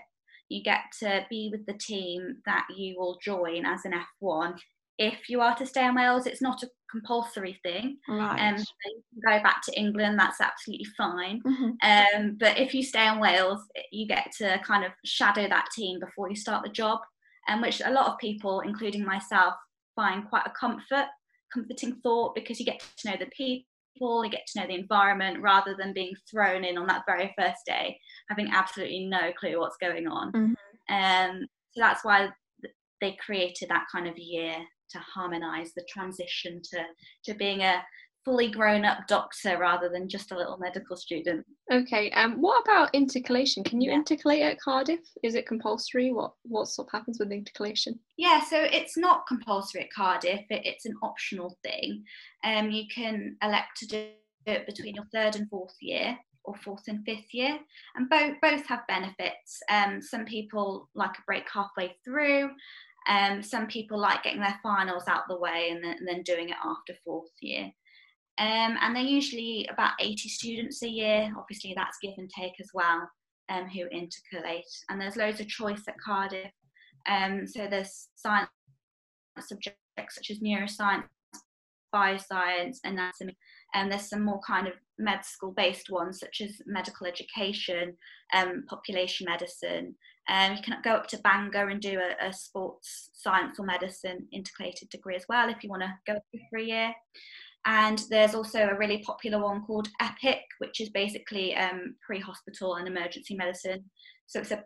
you 0.47 0.63
get 0.63 0.81
to 0.99 1.25
be 1.29 1.49
with 1.51 1.65
the 1.67 1.77
team 1.79 2.37
that 2.45 2.65
you 2.75 2.95
will 2.97 3.19
join 3.23 3.65
as 3.65 3.85
an 3.85 3.93
F1 4.23 4.55
if 4.99 5.29
you 5.29 5.39
are 5.39 5.55
to 5.55 5.65
stay 5.65 5.85
in 5.85 5.95
Wales, 5.95 6.27
it's 6.27 6.41
not 6.41 6.61
a 6.61 6.67
compulsory 6.91 7.57
thing. 7.63 7.97
Right. 8.07 8.49
Um, 8.49 8.57
so 8.57 8.65
you 8.85 9.01
can 9.23 9.37
go 9.37 9.43
back 9.43 9.61
to 9.63 9.79
England, 9.79 10.19
that's 10.19 10.41
absolutely 10.41 10.87
fine. 10.97 11.41
Mm-hmm. 11.41 12.19
Um, 12.21 12.37
but 12.37 12.59
if 12.59 12.73
you 12.73 12.83
stay 12.83 13.07
in 13.07 13.19
Wales, 13.19 13.61
you 13.93 14.05
get 14.05 14.31
to 14.39 14.59
kind 14.59 14.83
of 14.83 14.91
shadow 15.05 15.47
that 15.47 15.69
team 15.73 16.01
before 16.01 16.29
you 16.29 16.35
start 16.35 16.63
the 16.63 16.69
job, 16.69 16.99
and 17.47 17.55
um, 17.55 17.61
which 17.61 17.81
a 17.83 17.91
lot 17.91 18.07
of 18.07 18.19
people, 18.19 18.59
including 18.59 19.05
myself, 19.05 19.53
find 19.95 20.27
quite 20.27 20.45
a 20.45 20.51
comfort, 20.51 21.07
comforting 21.53 21.95
thought 22.03 22.35
because 22.35 22.59
you 22.59 22.65
get 22.65 22.83
to 22.97 23.09
know 23.09 23.15
the 23.17 23.27
people, 23.27 24.25
you 24.25 24.29
get 24.29 24.47
to 24.47 24.59
know 24.59 24.67
the 24.67 24.75
environment 24.75 25.41
rather 25.41 25.75
than 25.79 25.93
being 25.93 26.13
thrown 26.29 26.65
in 26.65 26.77
on 26.77 26.87
that 26.87 27.03
very 27.07 27.33
first 27.39 27.59
day, 27.65 27.97
having 28.27 28.49
absolutely 28.51 29.05
no 29.05 29.31
clue 29.39 29.59
what's 29.59 29.77
going 29.77 30.07
on. 30.07 30.31
Mm-hmm. 30.33 30.93
Um, 30.93 31.47
so 31.71 31.81
that's 31.81 32.03
why 32.03 32.29
they 32.99 33.17
created 33.25 33.69
that 33.69 33.85
kind 33.89 34.05
of 34.05 34.17
year 34.17 34.57
to 34.91 34.99
harmonize 34.99 35.73
the 35.73 35.85
transition 35.89 36.61
to 36.71 36.83
to 37.25 37.33
being 37.33 37.61
a 37.61 37.83
fully 38.25 38.51
grown 38.51 38.85
up 38.85 39.07
doctor 39.07 39.57
rather 39.57 39.89
than 39.89 40.09
just 40.09 40.31
a 40.31 40.37
little 40.37 40.57
medical 40.57 40.95
student. 40.95 41.45
Okay, 41.71 42.11
um, 42.11 42.41
what 42.41 42.61
about 42.63 42.93
intercalation? 42.93 43.63
Can 43.63 43.81
you 43.81 43.91
yeah. 43.91 44.01
intercalate 44.01 44.41
at 44.41 44.59
Cardiff? 44.59 44.99
Is 45.23 45.35
it 45.35 45.47
compulsory? 45.47 46.11
What 46.11 46.33
what 46.43 46.67
sort 46.67 46.87
of 46.87 46.91
happens 46.91 47.17
with 47.19 47.31
intercalation? 47.31 47.99
Yeah, 48.17 48.41
so 48.41 48.57
it's 48.59 48.97
not 48.97 49.27
compulsory 49.27 49.81
at 49.81 49.93
Cardiff. 49.93 50.41
It, 50.49 50.65
it's 50.65 50.85
an 50.85 50.95
optional 51.01 51.57
thing. 51.63 52.03
Um, 52.43 52.71
you 52.71 52.83
can 52.93 53.35
elect 53.41 53.77
to 53.77 53.87
do 53.87 54.07
it 54.45 54.65
between 54.65 54.95
your 54.95 55.05
third 55.13 55.35
and 55.35 55.49
fourth 55.49 55.75
year, 55.81 56.17
or 56.43 56.55
fourth 56.55 56.83
and 56.87 57.03
fifth 57.05 57.33
year, 57.33 57.59
and 57.95 58.09
both 58.09 58.35
both 58.41 58.65
have 58.67 58.87
benefits. 58.87 59.59
Um, 59.69 60.01
some 60.01 60.25
people 60.25 60.89
like 60.95 61.17
a 61.17 61.23
break 61.25 61.45
halfway 61.51 61.95
through, 62.03 62.49
um, 63.09 63.41
some 63.41 63.67
people 63.67 63.99
like 63.99 64.23
getting 64.23 64.39
their 64.39 64.59
finals 64.61 65.03
out 65.07 65.23
the 65.27 65.37
way 65.37 65.69
and 65.71 65.83
then, 65.83 65.97
and 65.97 66.07
then 66.07 66.21
doing 66.21 66.49
it 66.49 66.55
after 66.63 66.93
fourth 67.03 67.31
year. 67.41 67.71
Um, 68.37 68.77
and 68.81 68.95
they're 68.95 69.03
usually 69.03 69.67
about 69.71 69.93
80 69.99 70.29
students 70.29 70.81
a 70.83 70.87
year. 70.87 71.33
Obviously, 71.37 71.73
that's 71.75 71.97
give 72.01 72.13
and 72.17 72.29
take 72.29 72.53
as 72.61 72.69
well, 72.73 73.09
um, 73.49 73.67
who 73.67 73.85
intercalate. 73.89 74.61
And 74.89 75.01
there's 75.01 75.17
loads 75.17 75.41
of 75.41 75.47
choice 75.47 75.81
at 75.87 75.99
Cardiff. 75.99 76.51
Um, 77.09 77.45
so 77.47 77.67
there's 77.67 78.07
science 78.15 78.49
subjects 79.39 79.75
such 80.11 80.29
as 80.29 80.39
neuroscience, 80.39 81.03
bioscience, 81.93 82.77
anatomy, 82.83 83.35
and 83.73 83.91
there's 83.91 84.09
some 84.09 84.23
more 84.23 84.39
kind 84.45 84.67
of 84.67 84.73
med 84.97 85.25
school 85.25 85.51
based 85.51 85.89
ones 85.89 86.19
such 86.19 86.41
as 86.41 86.61
medical 86.65 87.07
education, 87.07 87.95
um, 88.33 88.63
population 88.69 89.25
medicine. 89.29 89.95
Um, 90.29 90.55
you 90.55 90.61
can 90.61 90.77
go 90.83 90.91
up 90.91 91.07
to 91.07 91.17
Bangor 91.17 91.69
and 91.69 91.81
do 91.81 91.99
a, 91.99 92.27
a, 92.27 92.31
sports 92.31 93.09
science 93.13 93.59
or 93.59 93.65
medicine 93.65 94.27
integrated 94.31 94.89
degree 94.89 95.15
as 95.15 95.25
well 95.27 95.49
if 95.49 95.63
you 95.63 95.69
want 95.69 95.81
to 95.81 95.93
go 96.05 96.19
for 96.49 96.59
a 96.59 96.63
year. 96.63 96.93
And 97.65 98.01
there's 98.09 98.35
also 98.35 98.67
a 98.67 98.77
really 98.77 98.99
popular 98.99 99.41
one 99.41 99.63
called 99.63 99.89
EPIC, 100.01 100.41
which 100.59 100.79
is 100.79 100.89
basically 100.89 101.55
um, 101.55 101.95
pre 102.05 102.19
hospital 102.19 102.75
and 102.75 102.87
emergency 102.87 103.35
medicine. 103.35 103.83
So 104.27 104.39
it's 104.39 104.51
a 104.51 104.63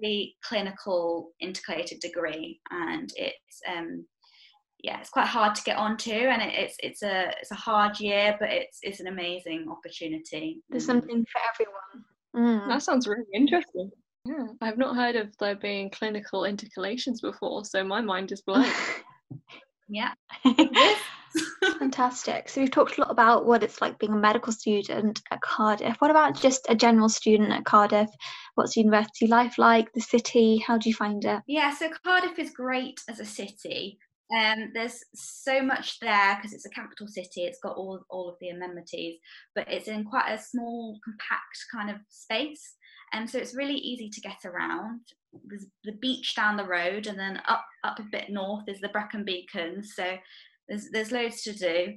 purely 0.00 0.36
clinical 0.44 1.30
integrated 1.40 2.00
degree, 2.00 2.60
and 2.70 3.10
it's 3.16 3.60
um, 3.68 4.04
yeah, 4.82 5.00
it's 5.00 5.10
quite 5.10 5.26
hard 5.26 5.54
to 5.56 5.62
get 5.64 5.76
onto, 5.76 6.12
and 6.12 6.40
it, 6.42 6.54
it's 6.54 6.76
it's 6.82 7.02
a 7.02 7.32
it's 7.40 7.50
a 7.50 7.56
hard 7.56 7.98
year, 7.98 8.36
but 8.38 8.50
it's 8.50 8.78
it's 8.82 9.00
an 9.00 9.08
amazing 9.08 9.66
opportunity. 9.68 10.62
There's 10.68 10.86
something 10.86 11.24
for 11.32 11.40
everyone. 11.52 12.04
Mm. 12.36 12.68
That 12.68 12.82
sounds 12.82 13.08
really 13.08 13.26
interesting. 13.34 13.90
Yeah, 14.24 14.46
I've 14.60 14.78
not 14.78 14.96
heard 14.96 15.16
of 15.16 15.36
there 15.38 15.56
being 15.56 15.90
clinical 15.90 16.42
intercalations 16.42 17.20
before, 17.22 17.64
so 17.64 17.82
my 17.84 18.00
mind 18.00 18.32
is 18.32 18.42
blown. 18.46 18.66
yeah. 19.88 20.12
Fantastic. 21.78 22.48
So 22.48 22.60
we've 22.60 22.70
talked 22.70 22.98
a 22.98 23.02
lot 23.02 23.10
about 23.10 23.46
what 23.46 23.62
it's 23.62 23.80
like 23.80 23.98
being 23.98 24.12
a 24.12 24.16
medical 24.16 24.52
student 24.52 25.22
at 25.30 25.40
Cardiff. 25.40 25.96
What 26.00 26.10
about 26.10 26.40
just 26.40 26.66
a 26.68 26.74
general 26.74 27.08
student 27.08 27.52
at 27.52 27.64
Cardiff? 27.64 28.10
What's 28.54 28.76
university 28.76 29.26
life 29.26 29.56
like? 29.56 29.92
The 29.92 30.00
city? 30.00 30.58
How 30.58 30.76
do 30.76 30.88
you 30.88 30.94
find 30.94 31.24
it? 31.24 31.40
Yeah, 31.46 31.72
so 31.72 31.88
Cardiff 32.04 32.38
is 32.38 32.50
great 32.50 33.00
as 33.08 33.20
a 33.20 33.24
city. 33.24 33.98
Um, 34.36 34.70
there's 34.74 35.02
so 35.14 35.60
much 35.60 35.98
there 35.98 36.36
because 36.36 36.52
it's 36.52 36.66
a 36.66 36.70
capital 36.70 37.08
city. 37.08 37.42
It's 37.42 37.58
got 37.60 37.76
all 37.76 38.00
all 38.10 38.28
of 38.28 38.36
the 38.40 38.50
amenities, 38.50 39.18
but 39.54 39.70
it's 39.70 39.88
in 39.88 40.04
quite 40.04 40.30
a 40.30 40.42
small, 40.42 40.98
compact 41.04 41.58
kind 41.72 41.90
of 41.90 41.96
space, 42.08 42.76
and 43.12 43.28
so 43.28 43.38
it's 43.38 43.56
really 43.56 43.74
easy 43.74 44.08
to 44.08 44.20
get 44.20 44.44
around. 44.44 45.00
There's 45.46 45.66
the 45.84 45.92
beach 45.92 46.36
down 46.36 46.56
the 46.56 46.64
road, 46.64 47.06
and 47.06 47.18
then 47.18 47.42
up 47.48 47.64
up 47.82 47.98
a 47.98 48.04
bit 48.04 48.30
north 48.30 48.68
is 48.68 48.80
the 48.80 48.88
Brecon 48.88 49.24
Beacons. 49.24 49.94
So 49.96 50.16
there's 50.68 50.90
there's 50.90 51.12
loads 51.12 51.42
to 51.42 51.52
do. 51.52 51.94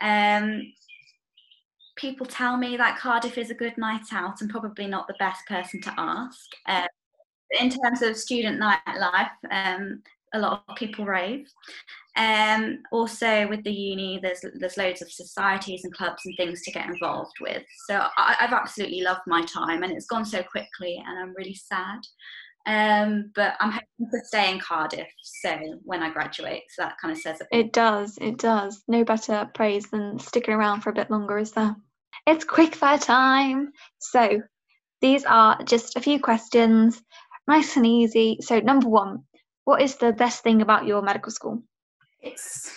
Um, 0.00 0.62
people 1.96 2.26
tell 2.26 2.56
me 2.56 2.76
that 2.76 2.98
Cardiff 2.98 3.38
is 3.38 3.50
a 3.50 3.54
good 3.54 3.78
night 3.78 4.12
out, 4.12 4.40
and 4.40 4.50
probably 4.50 4.86
not 4.86 5.06
the 5.06 5.14
best 5.18 5.46
person 5.46 5.80
to 5.82 5.94
ask. 5.96 6.50
Um, 6.66 6.86
in 7.60 7.70
terms 7.70 8.02
of 8.02 8.16
student 8.16 8.60
nightlife, 8.60 9.30
um, 9.50 10.02
a 10.36 10.38
lot 10.38 10.64
of 10.68 10.76
people 10.76 11.04
rave. 11.04 11.46
Um, 12.16 12.82
also 12.92 13.46
with 13.48 13.62
the 13.64 13.72
uni, 13.72 14.18
there's 14.22 14.40
there's 14.54 14.78
loads 14.78 15.02
of 15.02 15.10
societies 15.10 15.84
and 15.84 15.92
clubs 15.92 16.22
and 16.24 16.34
things 16.36 16.62
to 16.62 16.72
get 16.72 16.88
involved 16.88 17.34
with. 17.40 17.62
So 17.88 18.02
I, 18.16 18.36
have 18.38 18.52
absolutely 18.52 19.02
loved 19.02 19.20
my 19.26 19.44
time, 19.44 19.82
and 19.82 19.92
it's 19.92 20.06
gone 20.06 20.24
so 20.24 20.42
quickly, 20.42 21.02
and 21.06 21.18
I'm 21.18 21.34
really 21.36 21.54
sad. 21.54 21.98
Um, 22.66 23.30
but 23.34 23.54
I'm 23.60 23.70
hoping 23.70 24.10
to 24.10 24.24
stay 24.24 24.50
in 24.50 24.58
Cardiff 24.58 25.06
so 25.22 25.56
when 25.84 26.02
I 26.02 26.10
graduate. 26.10 26.64
So 26.70 26.82
that 26.82 26.96
kind 27.00 27.12
of 27.12 27.18
says 27.18 27.40
it. 27.40 27.46
It 27.52 27.72
does. 27.72 28.18
It 28.20 28.38
does. 28.38 28.82
No 28.88 29.04
better 29.04 29.48
praise 29.54 29.88
than 29.88 30.18
sticking 30.18 30.54
around 30.54 30.80
for 30.80 30.90
a 30.90 30.94
bit 30.94 31.10
longer, 31.10 31.38
is 31.38 31.52
there? 31.52 31.76
It's 32.26 32.44
quick 32.44 32.74
fire 32.74 32.98
time. 32.98 33.70
So 33.98 34.42
these 35.00 35.24
are 35.24 35.62
just 35.62 35.96
a 35.96 36.00
few 36.00 36.18
questions, 36.18 37.00
nice 37.46 37.76
and 37.76 37.86
easy. 37.86 38.38
So 38.40 38.58
number 38.58 38.88
one, 38.88 39.24
what 39.66 39.82
is 39.82 39.96
the 39.96 40.12
best 40.12 40.42
thing 40.42 40.62
about 40.62 40.86
your 40.86 41.02
medical 41.02 41.30
school? 41.30 41.62
It's 42.22 42.72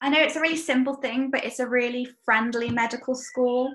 I 0.00 0.08
know 0.10 0.20
it's 0.20 0.36
a 0.36 0.40
really 0.40 0.56
simple 0.56 0.94
thing, 0.94 1.30
but 1.30 1.44
it's 1.44 1.58
a 1.58 1.66
really 1.66 2.08
friendly 2.24 2.70
medical 2.70 3.16
school. 3.16 3.74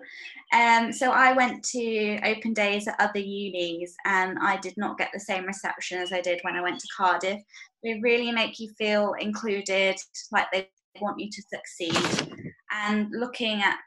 Um, 0.53 0.93
so 0.93 1.11
I 1.11 1.33
went 1.33 1.63
to 1.65 2.19
open 2.23 2.53
days 2.53 2.87
at 2.87 2.95
other 2.99 3.19
unis 3.19 3.93
and 4.05 4.37
I 4.41 4.57
did 4.57 4.75
not 4.77 4.97
get 4.97 5.09
the 5.13 5.19
same 5.19 5.45
reception 5.45 5.99
as 5.99 6.13
I 6.13 6.21
did 6.21 6.39
when 6.43 6.55
I 6.55 6.61
went 6.61 6.79
to 6.79 6.87
Cardiff. 6.95 7.41
They 7.83 7.99
really 8.01 8.31
make 8.31 8.57
you 8.59 8.69
feel 8.77 9.15
included, 9.19 9.97
like 10.31 10.47
they 10.53 10.69
want 11.01 11.19
you 11.19 11.29
to 11.29 11.41
succeed. 11.53 12.53
And 12.71 13.09
looking 13.11 13.61
at 13.61 13.79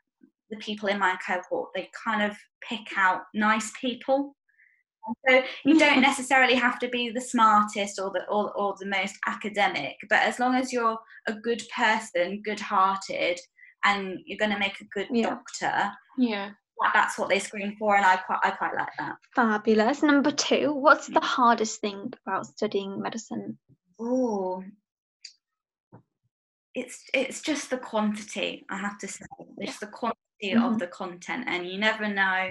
the 0.51 0.59
people 0.59 0.91
in 0.91 0.99
my 0.99 1.17
cohort, 1.27 1.71
they 1.75 1.89
kind 2.05 2.23
of 2.23 2.37
pick 2.69 2.99
out 2.99 3.23
nice 3.33 3.73
people 3.81 4.37
so 5.29 5.43
you 5.65 5.79
don't 5.79 6.01
necessarily 6.01 6.55
have 6.55 6.79
to 6.81 6.89
be 6.89 7.11
the 7.11 7.21
smartest 7.21 8.01
or 8.01 8.11
the 8.11 8.25
or, 8.29 8.53
or 8.57 8.75
the 8.79 8.87
most 8.87 9.17
academic, 9.27 9.97
but 10.09 10.21
as 10.21 10.39
long 10.39 10.55
as 10.55 10.73
you're 10.73 10.99
a 11.29 11.33
good 11.33 11.63
person, 11.77 12.43
good-hearted, 12.43 13.39
and 13.85 14.19
you're 14.25 14.39
going 14.39 14.53
to 14.53 14.59
make 14.59 14.81
a 14.81 14.85
good 14.87 15.09
yeah. 15.11 15.31
doctor, 15.31 15.91
yeah, 16.19 16.51
that's 16.95 17.19
what 17.19 17.29
they 17.29 17.39
screen 17.39 17.77
for, 17.79 17.97
and 17.97 18.05
I 18.05 18.17
quite 18.17 18.41
I 18.43 18.51
quite 18.51 18.75
like 18.75 18.93
that. 18.99 19.17
Fabulous. 19.35 20.03
Number 20.03 20.31
two, 20.31 20.73
what's 20.73 21.07
the 21.07 21.21
hardest 21.21 21.81
thing 21.81 22.13
about 22.27 22.47
studying 22.47 23.01
medicine? 23.01 23.59
Oh, 23.99 24.63
it's 26.75 27.05
it's 27.15 27.41
just 27.41 27.71
the 27.71 27.79
quantity. 27.79 28.67
I 28.71 28.77
have 28.79 28.99
to 28.99 29.09
say, 29.09 29.25
it's 29.59 29.79
the 29.79 29.87
quantity 29.87 30.19
mm-hmm. 30.45 30.65
of 30.65 30.79
the 30.79 30.87
content, 30.89 31.45
and 31.47 31.67
you 31.67 31.79
never 31.79 32.09
know 32.09 32.51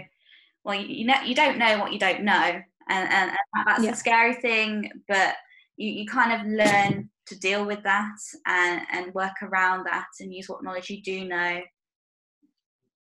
well 0.65 0.75
you, 0.75 0.87
you 0.87 1.05
know 1.05 1.15
you 1.23 1.35
don't 1.35 1.57
know 1.57 1.79
what 1.79 1.93
you 1.93 1.99
don't 1.99 2.23
know 2.23 2.33
and, 2.33 2.63
and, 2.89 3.31
and 3.31 3.67
that's 3.67 3.83
yeah. 3.83 3.91
the 3.91 3.97
scary 3.97 4.33
thing 4.33 4.91
but 5.07 5.35
you, 5.77 5.89
you 5.91 6.07
kind 6.07 6.33
of 6.33 6.47
learn 6.47 7.09
to 7.27 7.39
deal 7.39 7.65
with 7.65 7.81
that 7.83 8.17
and, 8.45 8.81
and 8.91 9.13
work 9.13 9.33
around 9.41 9.85
that 9.85 10.07
and 10.19 10.33
use 10.33 10.47
what 10.47 10.63
knowledge 10.63 10.89
you 10.89 11.01
do 11.01 11.25
know 11.25 11.61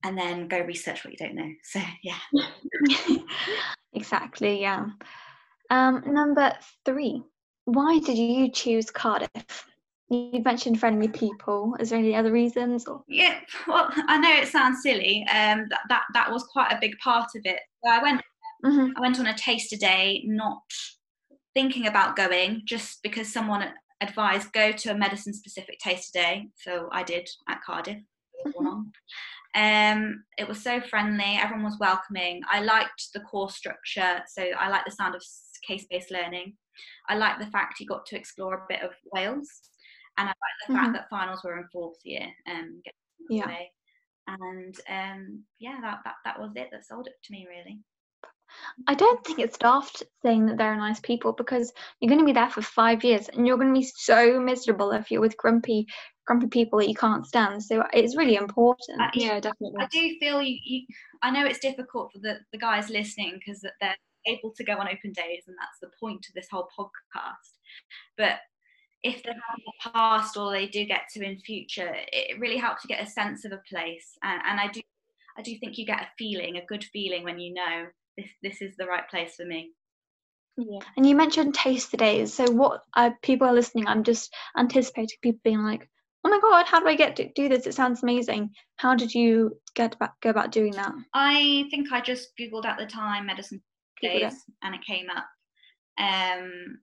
and 0.02 0.16
then 0.16 0.48
go 0.48 0.60
research 0.60 1.04
what 1.04 1.12
you 1.12 1.18
don't 1.18 1.34
know. 1.34 1.50
So 1.62 1.80
yeah. 2.02 2.18
Exactly 3.92 4.60
yeah. 4.60 4.86
Um, 5.70 6.02
number 6.06 6.52
three 6.84 7.22
why 7.64 7.98
did 7.98 8.16
you 8.16 8.50
choose 8.50 8.90
cardiff 8.90 9.66
you 10.10 10.42
mentioned 10.44 10.80
friendly 10.80 11.08
people. 11.08 11.76
Is 11.78 11.90
there 11.90 11.98
any 11.98 12.16
other 12.16 12.32
reasons? 12.32 12.86
Or? 12.86 13.02
Yeah, 13.08 13.38
well, 13.66 13.90
I 14.08 14.18
know 14.18 14.32
it 14.32 14.48
sounds 14.48 14.82
silly. 14.82 15.24
Um, 15.30 15.66
that, 15.70 15.80
that 15.88 16.02
that 16.14 16.30
was 16.30 16.42
quite 16.44 16.72
a 16.72 16.78
big 16.80 16.98
part 16.98 17.30
of 17.36 17.42
it. 17.44 17.60
So 17.84 17.90
I 17.90 18.02
went, 18.02 18.20
mm-hmm. 18.64 18.92
I 18.96 19.00
went 19.00 19.20
on 19.20 19.28
a 19.28 19.34
taster 19.34 19.76
day, 19.76 20.22
not 20.26 20.62
thinking 21.54 21.86
about 21.86 22.16
going, 22.16 22.62
just 22.64 23.02
because 23.02 23.32
someone 23.32 23.72
advised 24.00 24.52
go 24.52 24.72
to 24.72 24.90
a 24.90 24.98
medicine 24.98 25.32
specific 25.32 25.78
taster 25.78 26.18
day. 26.18 26.48
So 26.56 26.88
I 26.90 27.04
did 27.04 27.28
at 27.48 27.62
Cardiff. 27.62 28.02
Mm-hmm. 28.46 28.80
Um, 29.54 30.24
it 30.38 30.48
was 30.48 30.62
so 30.62 30.80
friendly. 30.80 31.38
Everyone 31.40 31.64
was 31.64 31.78
welcoming. 31.78 32.40
I 32.50 32.62
liked 32.62 33.12
the 33.14 33.20
course 33.20 33.54
structure, 33.54 34.22
so 34.28 34.42
I 34.58 34.68
like 34.70 34.84
the 34.84 34.92
sound 34.92 35.14
of 35.14 35.22
case 35.66 35.86
based 35.88 36.10
learning. 36.10 36.54
I 37.08 37.16
like 37.16 37.38
the 37.38 37.50
fact 37.50 37.78
you 37.78 37.86
got 37.86 38.06
to 38.06 38.16
explore 38.16 38.54
a 38.54 38.66
bit 38.68 38.82
of 38.82 38.90
Wales 39.12 39.48
and 40.18 40.28
I 40.28 40.32
like 40.32 40.36
the 40.66 40.74
mm-hmm. 40.74 40.84
fact 40.84 40.94
that 40.94 41.10
finals 41.10 41.42
were 41.44 41.58
in 41.58 41.68
fourth 41.72 41.98
year. 42.04 42.26
Um, 42.50 42.82
yeah. 43.28 43.44
Away. 43.44 43.70
And 44.26 44.76
um, 44.88 45.44
yeah, 45.58 45.78
that, 45.80 45.98
that 46.04 46.14
that 46.24 46.40
was 46.40 46.52
it. 46.54 46.68
That 46.70 46.86
sold 46.86 47.06
it 47.06 47.14
to 47.24 47.32
me 47.32 47.46
really. 47.48 47.80
I 48.86 48.94
don't 48.94 49.24
think 49.24 49.38
it's 49.38 49.58
daft 49.58 50.02
saying 50.22 50.46
that 50.46 50.58
they're 50.58 50.76
nice 50.76 51.00
people 51.00 51.32
because 51.32 51.72
you're 52.00 52.08
going 52.08 52.20
to 52.20 52.26
be 52.26 52.32
there 52.32 52.50
for 52.50 52.62
five 52.62 53.04
years 53.04 53.28
and 53.28 53.46
you're 53.46 53.56
going 53.56 53.72
to 53.72 53.80
be 53.80 53.90
so 53.96 54.40
miserable 54.40 54.90
if 54.92 55.10
you're 55.10 55.20
with 55.20 55.36
grumpy, 55.36 55.86
grumpy 56.26 56.48
people 56.48 56.78
that 56.80 56.88
you 56.88 56.94
can't 56.94 57.26
stand. 57.26 57.62
So 57.62 57.84
it's 57.92 58.16
really 58.16 58.36
important. 58.36 59.00
Yeah, 59.14 59.38
definitely. 59.40 59.80
I 59.80 59.86
do 59.86 60.16
feel 60.18 60.42
you. 60.42 60.58
you 60.64 60.86
I 61.22 61.30
know 61.30 61.46
it's 61.46 61.58
difficult 61.58 62.12
for 62.12 62.18
the 62.18 62.38
the 62.52 62.58
guys 62.58 62.90
listening 62.90 63.38
because 63.38 63.60
they're 63.80 63.96
able 64.26 64.52
to 64.56 64.64
go 64.64 64.72
on 64.72 64.88
open 64.88 65.12
days 65.12 65.44
and 65.46 65.56
that's 65.58 65.78
the 65.80 65.90
point 65.98 66.26
of 66.28 66.34
this 66.34 66.48
whole 66.50 66.68
podcast. 66.78 67.58
But 68.16 68.40
if 69.02 69.22
they 69.22 69.30
have 69.30 69.58
in 69.58 69.64
the 69.66 69.90
past 69.92 70.36
or 70.36 70.52
they 70.52 70.66
do 70.66 70.84
get 70.84 71.08
to 71.14 71.22
in 71.22 71.38
future, 71.38 71.92
it 72.12 72.38
really 72.38 72.58
helps 72.58 72.84
you 72.84 72.88
get 72.88 73.06
a 73.06 73.10
sense 73.10 73.44
of 73.44 73.52
a 73.52 73.60
place. 73.68 74.16
And, 74.22 74.40
and 74.46 74.60
I 74.60 74.68
do, 74.68 74.80
I 75.38 75.42
do 75.42 75.56
think 75.58 75.78
you 75.78 75.86
get 75.86 76.02
a 76.02 76.08
feeling, 76.18 76.56
a 76.56 76.66
good 76.66 76.84
feeling 76.84 77.24
when 77.24 77.38
you 77.38 77.54
know 77.54 77.86
this 78.16 78.30
this 78.42 78.62
is 78.62 78.76
the 78.76 78.86
right 78.86 79.08
place 79.08 79.36
for 79.36 79.44
me. 79.44 79.72
Yeah. 80.56 80.80
And 80.96 81.06
you 81.06 81.14
mentioned 81.14 81.54
taster 81.54 81.96
days. 81.96 82.34
So 82.34 82.50
what 82.50 82.82
uh, 82.94 83.10
people 83.22 83.46
are 83.46 83.54
listening, 83.54 83.86
I'm 83.86 84.04
just 84.04 84.34
anticipating 84.58 85.16
people 85.22 85.40
being 85.44 85.62
like, 85.62 85.88
"Oh 86.24 86.28
my 86.28 86.40
god, 86.40 86.66
how 86.66 86.80
do 86.80 86.88
I 86.88 86.96
get 86.96 87.16
to 87.16 87.30
do 87.34 87.48
this? 87.48 87.66
It 87.66 87.74
sounds 87.74 88.02
amazing." 88.02 88.50
How 88.76 88.94
did 88.94 89.14
you 89.14 89.58
get 89.74 89.94
about, 89.94 90.20
go 90.20 90.30
about 90.30 90.52
doing 90.52 90.72
that? 90.72 90.92
I 91.14 91.66
think 91.70 91.92
I 91.92 92.00
just 92.00 92.36
googled 92.38 92.66
at 92.66 92.78
the 92.78 92.86
time 92.86 93.26
medicine 93.26 93.62
days, 94.02 94.34
and 94.62 94.74
it 94.74 94.84
came 94.84 95.06
up. 95.08 95.26
Um, 95.98 96.78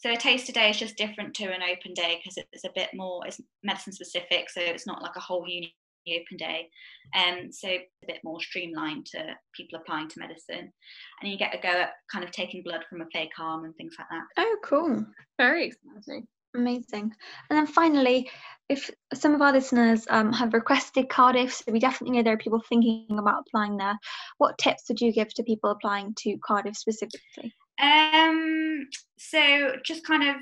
so 0.00 0.10
a 0.10 0.16
taster 0.16 0.52
day 0.52 0.70
is 0.70 0.78
just 0.78 0.96
different 0.96 1.34
to 1.34 1.44
an 1.44 1.62
open 1.62 1.92
day 1.94 2.18
because 2.18 2.42
it's 2.52 2.64
a 2.64 2.72
bit 2.74 2.90
more 2.94 3.26
it's 3.26 3.40
medicine 3.62 3.92
specific, 3.92 4.48
so 4.48 4.60
it's 4.60 4.86
not 4.86 5.02
like 5.02 5.16
a 5.16 5.20
whole 5.20 5.46
uni 5.46 5.74
open 6.08 6.38
day. 6.38 6.68
Um, 7.14 7.52
so 7.52 7.68
a 7.68 7.86
bit 8.06 8.20
more 8.24 8.40
streamlined 8.40 9.06
to 9.06 9.36
people 9.54 9.78
applying 9.78 10.08
to 10.08 10.18
medicine. 10.18 10.72
And 11.20 11.30
you 11.30 11.36
get 11.36 11.54
a 11.54 11.58
go 11.58 11.68
at 11.68 11.92
kind 12.10 12.24
of 12.24 12.30
taking 12.30 12.62
blood 12.62 12.84
from 12.88 13.02
a 13.02 13.06
play 13.06 13.28
calm 13.36 13.64
and 13.64 13.76
things 13.76 13.94
like 13.98 14.08
that. 14.10 14.24
Oh, 14.38 14.56
cool. 14.64 15.04
Very 15.38 15.66
exciting. 15.66 16.26
Amazing. 16.56 17.12
And 17.48 17.58
then 17.58 17.66
finally, 17.66 18.28
if 18.68 18.90
some 19.14 19.34
of 19.34 19.42
our 19.42 19.52
listeners 19.52 20.06
um, 20.10 20.32
have 20.32 20.54
requested 20.54 21.08
Cardiff, 21.08 21.52
so 21.52 21.70
we 21.70 21.78
definitely 21.78 22.16
know 22.16 22.22
there 22.24 22.34
are 22.34 22.38
people 22.38 22.62
thinking 22.68 23.18
about 23.18 23.44
applying 23.46 23.76
there, 23.76 23.98
what 24.38 24.58
tips 24.58 24.84
would 24.88 25.00
you 25.00 25.12
give 25.12 25.32
to 25.34 25.44
people 25.44 25.70
applying 25.70 26.14
to 26.20 26.38
Cardiff 26.44 26.76
specifically? 26.76 27.52
Um, 27.80 28.88
so 29.18 29.76
just 29.84 30.04
kind 30.04 30.28
of 30.28 30.36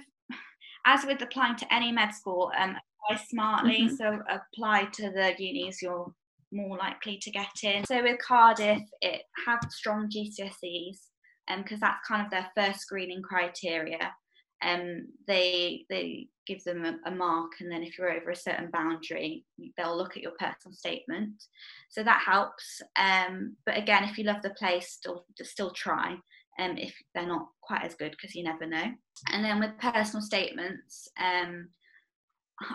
as 0.87 1.05
with 1.05 1.23
applying 1.23 1.57
to 1.57 1.73
any 1.73 1.93
med 1.93 2.15
school, 2.15 2.51
um, 2.59 2.77
apply 3.11 3.23
smartly. 3.25 3.83
Mhm. 3.83 3.97
So 3.97 4.23
apply 4.29 4.87
to 4.87 5.11
the 5.11 5.35
unis 5.39 5.83
you're 5.83 6.13
more 6.51 6.79
likely 6.79 7.19
to 7.19 7.31
get 7.31 7.63
in. 7.63 7.85
So 7.85 8.03
with 8.03 8.19
Cardiff, 8.21 8.83
it 9.03 9.23
have 9.47 9.61
strong 9.71 10.09
GCSEs, 10.09 11.11
because 11.57 11.81
that's 11.81 12.07
kind 12.07 12.25
of 12.25 12.31
their 12.31 12.51
first 12.57 12.81
screening 12.81 13.23
criteria. 13.23 14.15
Um, 14.63 15.09
they 15.27 15.87
they 15.89 16.29
give 16.47 16.65
them 16.65 16.85
a, 16.85 16.99
a 17.05 17.11
mark, 17.11 17.53
and 17.61 17.71
then 17.71 17.83
if 17.83 17.97
you're 17.97 18.11
over 18.11 18.31
a 18.31 18.37
certain 18.37 18.71
boundary, 18.71 19.45
they'll 19.77 19.97
look 19.97 20.17
at 20.17 20.23
your 20.23 20.33
personal 20.33 20.75
statement. 20.75 21.45
So 21.91 22.03
that 22.03 22.23
helps. 22.25 22.83
Um, 22.97 23.57
but 23.67 23.77
again, 23.77 24.05
if 24.05 24.19
you 24.19 24.25
love 24.25 24.43
the 24.43 24.51
place, 24.51 24.91
still 24.91 25.27
still 25.43 25.71
try. 25.71 26.17
Um, 26.59 26.77
if 26.77 26.95
they're 27.15 27.27
not 27.27 27.49
quite 27.63 27.85
as 27.85 27.95
good, 27.95 28.11
because 28.11 28.35
you 28.35 28.43
never 28.43 28.67
know. 28.67 28.93
And 29.33 29.45
then 29.45 29.61
with 29.61 29.79
personal 29.79 30.23
statements, 30.23 31.09
um, 31.19 31.69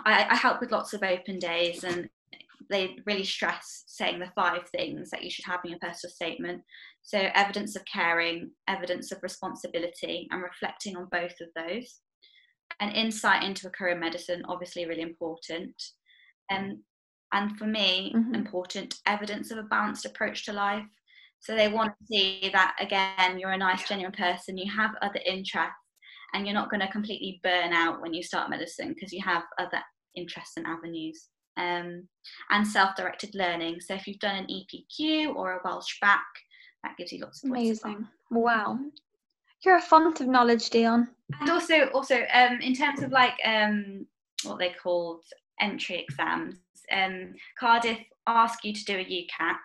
I, 0.06 0.26
I 0.30 0.36
help 0.36 0.60
with 0.60 0.72
lots 0.72 0.94
of 0.94 1.02
open 1.02 1.38
days, 1.38 1.84
and 1.84 2.08
they 2.70 2.96
really 3.04 3.24
stress 3.24 3.84
saying 3.86 4.18
the 4.20 4.32
five 4.34 4.68
things 4.70 5.10
that 5.10 5.22
you 5.22 5.30
should 5.30 5.44
have 5.44 5.60
in 5.64 5.70
your 5.70 5.78
personal 5.80 6.12
statement. 6.12 6.62
So, 7.02 7.28
evidence 7.34 7.76
of 7.76 7.84
caring, 7.84 8.52
evidence 8.68 9.12
of 9.12 9.22
responsibility, 9.22 10.28
and 10.30 10.42
reflecting 10.42 10.96
on 10.96 11.08
both 11.12 11.34
of 11.42 11.48
those. 11.54 12.00
An 12.80 12.90
insight 12.90 13.42
into 13.44 13.66
a 13.66 13.70
career 13.70 13.92
in 13.94 14.00
medicine, 14.00 14.42
obviously, 14.48 14.86
really 14.86 15.02
important. 15.02 15.74
Um, 16.50 16.82
and 17.32 17.58
for 17.58 17.66
me, 17.66 18.12
Mhm. 18.14 18.34
important 18.34 19.00
evidence 19.06 19.50
of 19.50 19.58
a 19.58 19.62
balanced 19.64 20.06
approach 20.06 20.46
to 20.46 20.52
life. 20.52 20.86
So, 21.44 21.54
they 21.54 21.68
want 21.68 21.92
to 21.98 22.06
see 22.06 22.50
that 22.52 22.74
again, 22.80 23.38
you're 23.38 23.52
a 23.52 23.58
nice, 23.58 23.86
genuine 23.88 24.12
person, 24.12 24.58
you 24.58 24.70
have 24.72 24.92
other 25.02 25.20
interests, 25.24 25.74
and 26.32 26.46
you're 26.46 26.54
not 26.54 26.70
going 26.70 26.80
to 26.80 26.88
completely 26.88 27.40
burn 27.42 27.72
out 27.72 28.00
when 28.00 28.14
you 28.14 28.22
start 28.22 28.50
medicine 28.50 28.94
because 28.94 29.12
you 29.12 29.22
have 29.24 29.44
other 29.58 29.80
interests 30.16 30.56
and 30.56 30.66
avenues. 30.66 31.28
Um, 31.56 32.08
and 32.50 32.66
self-directed 32.66 33.36
learning. 33.36 33.80
So 33.80 33.94
if 33.94 34.08
you've 34.08 34.18
done 34.18 34.34
an 34.34 34.48
EPQ 34.48 35.36
or 35.36 35.52
a 35.52 35.60
Welsh 35.64 36.00
Bacc, 36.02 36.18
that 36.82 36.96
gives 36.96 37.12
you 37.12 37.20
lots 37.20 37.44
of. 37.44 37.50
Amazing. 37.50 38.08
Wow. 38.30 38.78
You're 39.64 39.76
a 39.76 39.80
font 39.80 40.20
of 40.20 40.26
knowledge, 40.26 40.68
Dion. 40.70 41.08
And 41.40 41.50
also, 41.50 41.86
also 41.94 42.24
um, 42.32 42.60
in 42.60 42.74
terms 42.74 43.02
of 43.02 43.10
like 43.10 43.34
um, 43.44 44.06
what 44.44 44.58
they 44.58 44.74
called 44.82 45.22
entry 45.60 46.04
exams, 46.08 46.56
um, 46.92 47.34
Cardiff 47.58 47.98
ask 48.26 48.64
you 48.64 48.74
to 48.74 48.84
do 48.84 48.96
a 48.96 49.04
UCAT, 49.04 49.56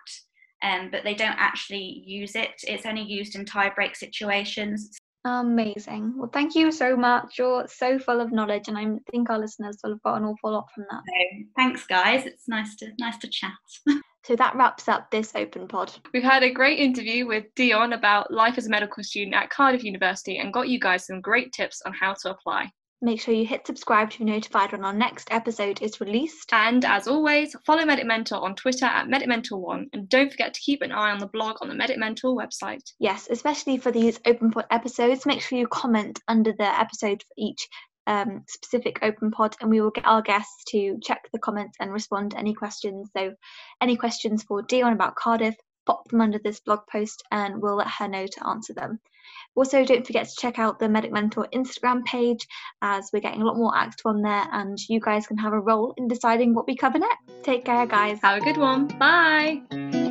um, 0.62 0.90
but 0.90 1.04
they 1.04 1.14
don't 1.14 1.36
actually 1.38 2.02
use 2.06 2.34
it. 2.34 2.50
It's 2.64 2.86
only 2.86 3.02
used 3.02 3.34
in 3.34 3.44
tie-break 3.44 3.96
situations. 3.96 4.98
Amazing. 5.24 6.14
Well, 6.16 6.30
thank 6.32 6.54
you 6.54 6.72
so 6.72 6.96
much. 6.96 7.38
You're 7.38 7.66
so 7.68 7.98
full 7.98 8.20
of 8.20 8.32
knowledge, 8.32 8.68
and 8.68 8.78
I 8.78 8.86
think 9.10 9.28
our 9.28 9.38
listeners 9.38 9.78
will 9.82 9.90
have 9.90 10.02
got 10.02 10.16
an 10.16 10.24
awful 10.24 10.52
lot 10.52 10.68
from 10.74 10.86
that. 10.90 11.02
So 11.06 11.44
thanks, 11.56 11.86
guys. 11.86 12.24
It's 12.24 12.48
nice 12.48 12.74
to 12.76 12.92
nice 12.98 13.18
to 13.18 13.28
chat. 13.28 13.52
So 14.24 14.36
that 14.36 14.54
wraps 14.54 14.86
up 14.86 15.10
this 15.10 15.32
open 15.34 15.66
pod. 15.66 15.92
We've 16.12 16.22
had 16.22 16.42
a 16.42 16.52
great 16.52 16.78
interview 16.78 17.26
with 17.26 17.46
Dion 17.56 17.94
about 17.94 18.30
life 18.30 18.58
as 18.58 18.66
a 18.66 18.70
medical 18.70 19.02
student 19.02 19.34
at 19.34 19.48
Cardiff 19.48 19.82
University 19.82 20.38
and 20.38 20.52
got 20.52 20.68
you 20.68 20.78
guys 20.78 21.06
some 21.06 21.22
great 21.22 21.52
tips 21.52 21.80
on 21.86 21.94
how 21.94 22.14
to 22.22 22.30
apply. 22.30 22.70
Make 23.02 23.20
sure 23.20 23.32
you 23.32 23.46
hit 23.46 23.66
subscribe 23.66 24.10
to 24.10 24.18
be 24.18 24.24
notified 24.24 24.72
when 24.72 24.84
our 24.84 24.92
next 24.92 25.28
episode 25.30 25.80
is 25.80 26.00
released. 26.00 26.52
And 26.52 26.84
as 26.84 27.08
always, 27.08 27.56
follow 27.64 27.84
Medic 27.84 28.06
Mentor 28.06 28.44
on 28.44 28.54
Twitter 28.54 28.84
at 28.84 29.08
Medic 29.08 29.28
Mentor 29.28 29.58
One, 29.58 29.88
and 29.92 30.08
don't 30.08 30.30
forget 30.30 30.52
to 30.52 30.60
keep 30.60 30.82
an 30.82 30.92
eye 30.92 31.10
on 31.10 31.18
the 31.18 31.26
blog 31.26 31.56
on 31.60 31.68
the 31.68 31.74
Medic 31.74 31.98
Mentor 31.98 32.36
website. 32.36 32.82
Yes, 32.98 33.28
especially 33.30 33.78
for 33.78 33.90
these 33.90 34.20
open 34.26 34.50
pod 34.50 34.66
episodes, 34.70 35.24
make 35.24 35.40
sure 35.40 35.58
you 35.58 35.66
comment 35.68 36.20
under 36.28 36.52
the 36.52 36.78
episode 36.78 37.22
for 37.22 37.34
each 37.38 37.68
um, 38.06 38.44
specific 38.48 38.98
open 39.02 39.30
pod, 39.30 39.54
and 39.60 39.70
we 39.70 39.80
will 39.80 39.90
get 39.90 40.06
our 40.06 40.20
guests 40.20 40.64
to 40.68 40.98
check 41.02 41.28
the 41.32 41.38
comments 41.38 41.76
and 41.80 41.92
respond 41.92 42.32
to 42.32 42.38
any 42.38 42.54
questions. 42.54 43.08
So, 43.16 43.34
any 43.80 43.96
questions 43.96 44.42
for 44.42 44.62
Dion 44.62 44.92
about 44.92 45.16
Cardiff, 45.16 45.54
pop 45.86 46.08
them 46.08 46.20
under 46.20 46.38
this 46.38 46.60
blog 46.60 46.80
post, 46.90 47.22
and 47.30 47.60
we'll 47.60 47.76
let 47.76 47.88
her 47.88 48.08
know 48.08 48.26
to 48.26 48.48
answer 48.48 48.72
them. 48.72 49.00
Also, 49.54 49.84
don't 49.84 50.06
forget 50.06 50.28
to 50.28 50.36
check 50.38 50.58
out 50.58 50.78
the 50.78 50.88
Medic 50.88 51.12
Mentor 51.12 51.48
Instagram 51.52 52.04
page 52.04 52.46
as 52.82 53.10
we're 53.12 53.20
getting 53.20 53.42
a 53.42 53.44
lot 53.44 53.56
more 53.56 53.76
active 53.76 54.06
on 54.06 54.22
there, 54.22 54.46
and 54.52 54.78
you 54.88 55.00
guys 55.00 55.26
can 55.26 55.38
have 55.38 55.52
a 55.52 55.60
role 55.60 55.94
in 55.96 56.08
deciding 56.08 56.54
what 56.54 56.66
we 56.66 56.76
cover 56.76 56.98
next. 56.98 57.42
Take 57.42 57.64
care, 57.64 57.86
guys. 57.86 58.20
Have 58.22 58.42
a 58.42 58.44
good 58.44 58.56
one. 58.56 58.86
Bye. 58.86 60.08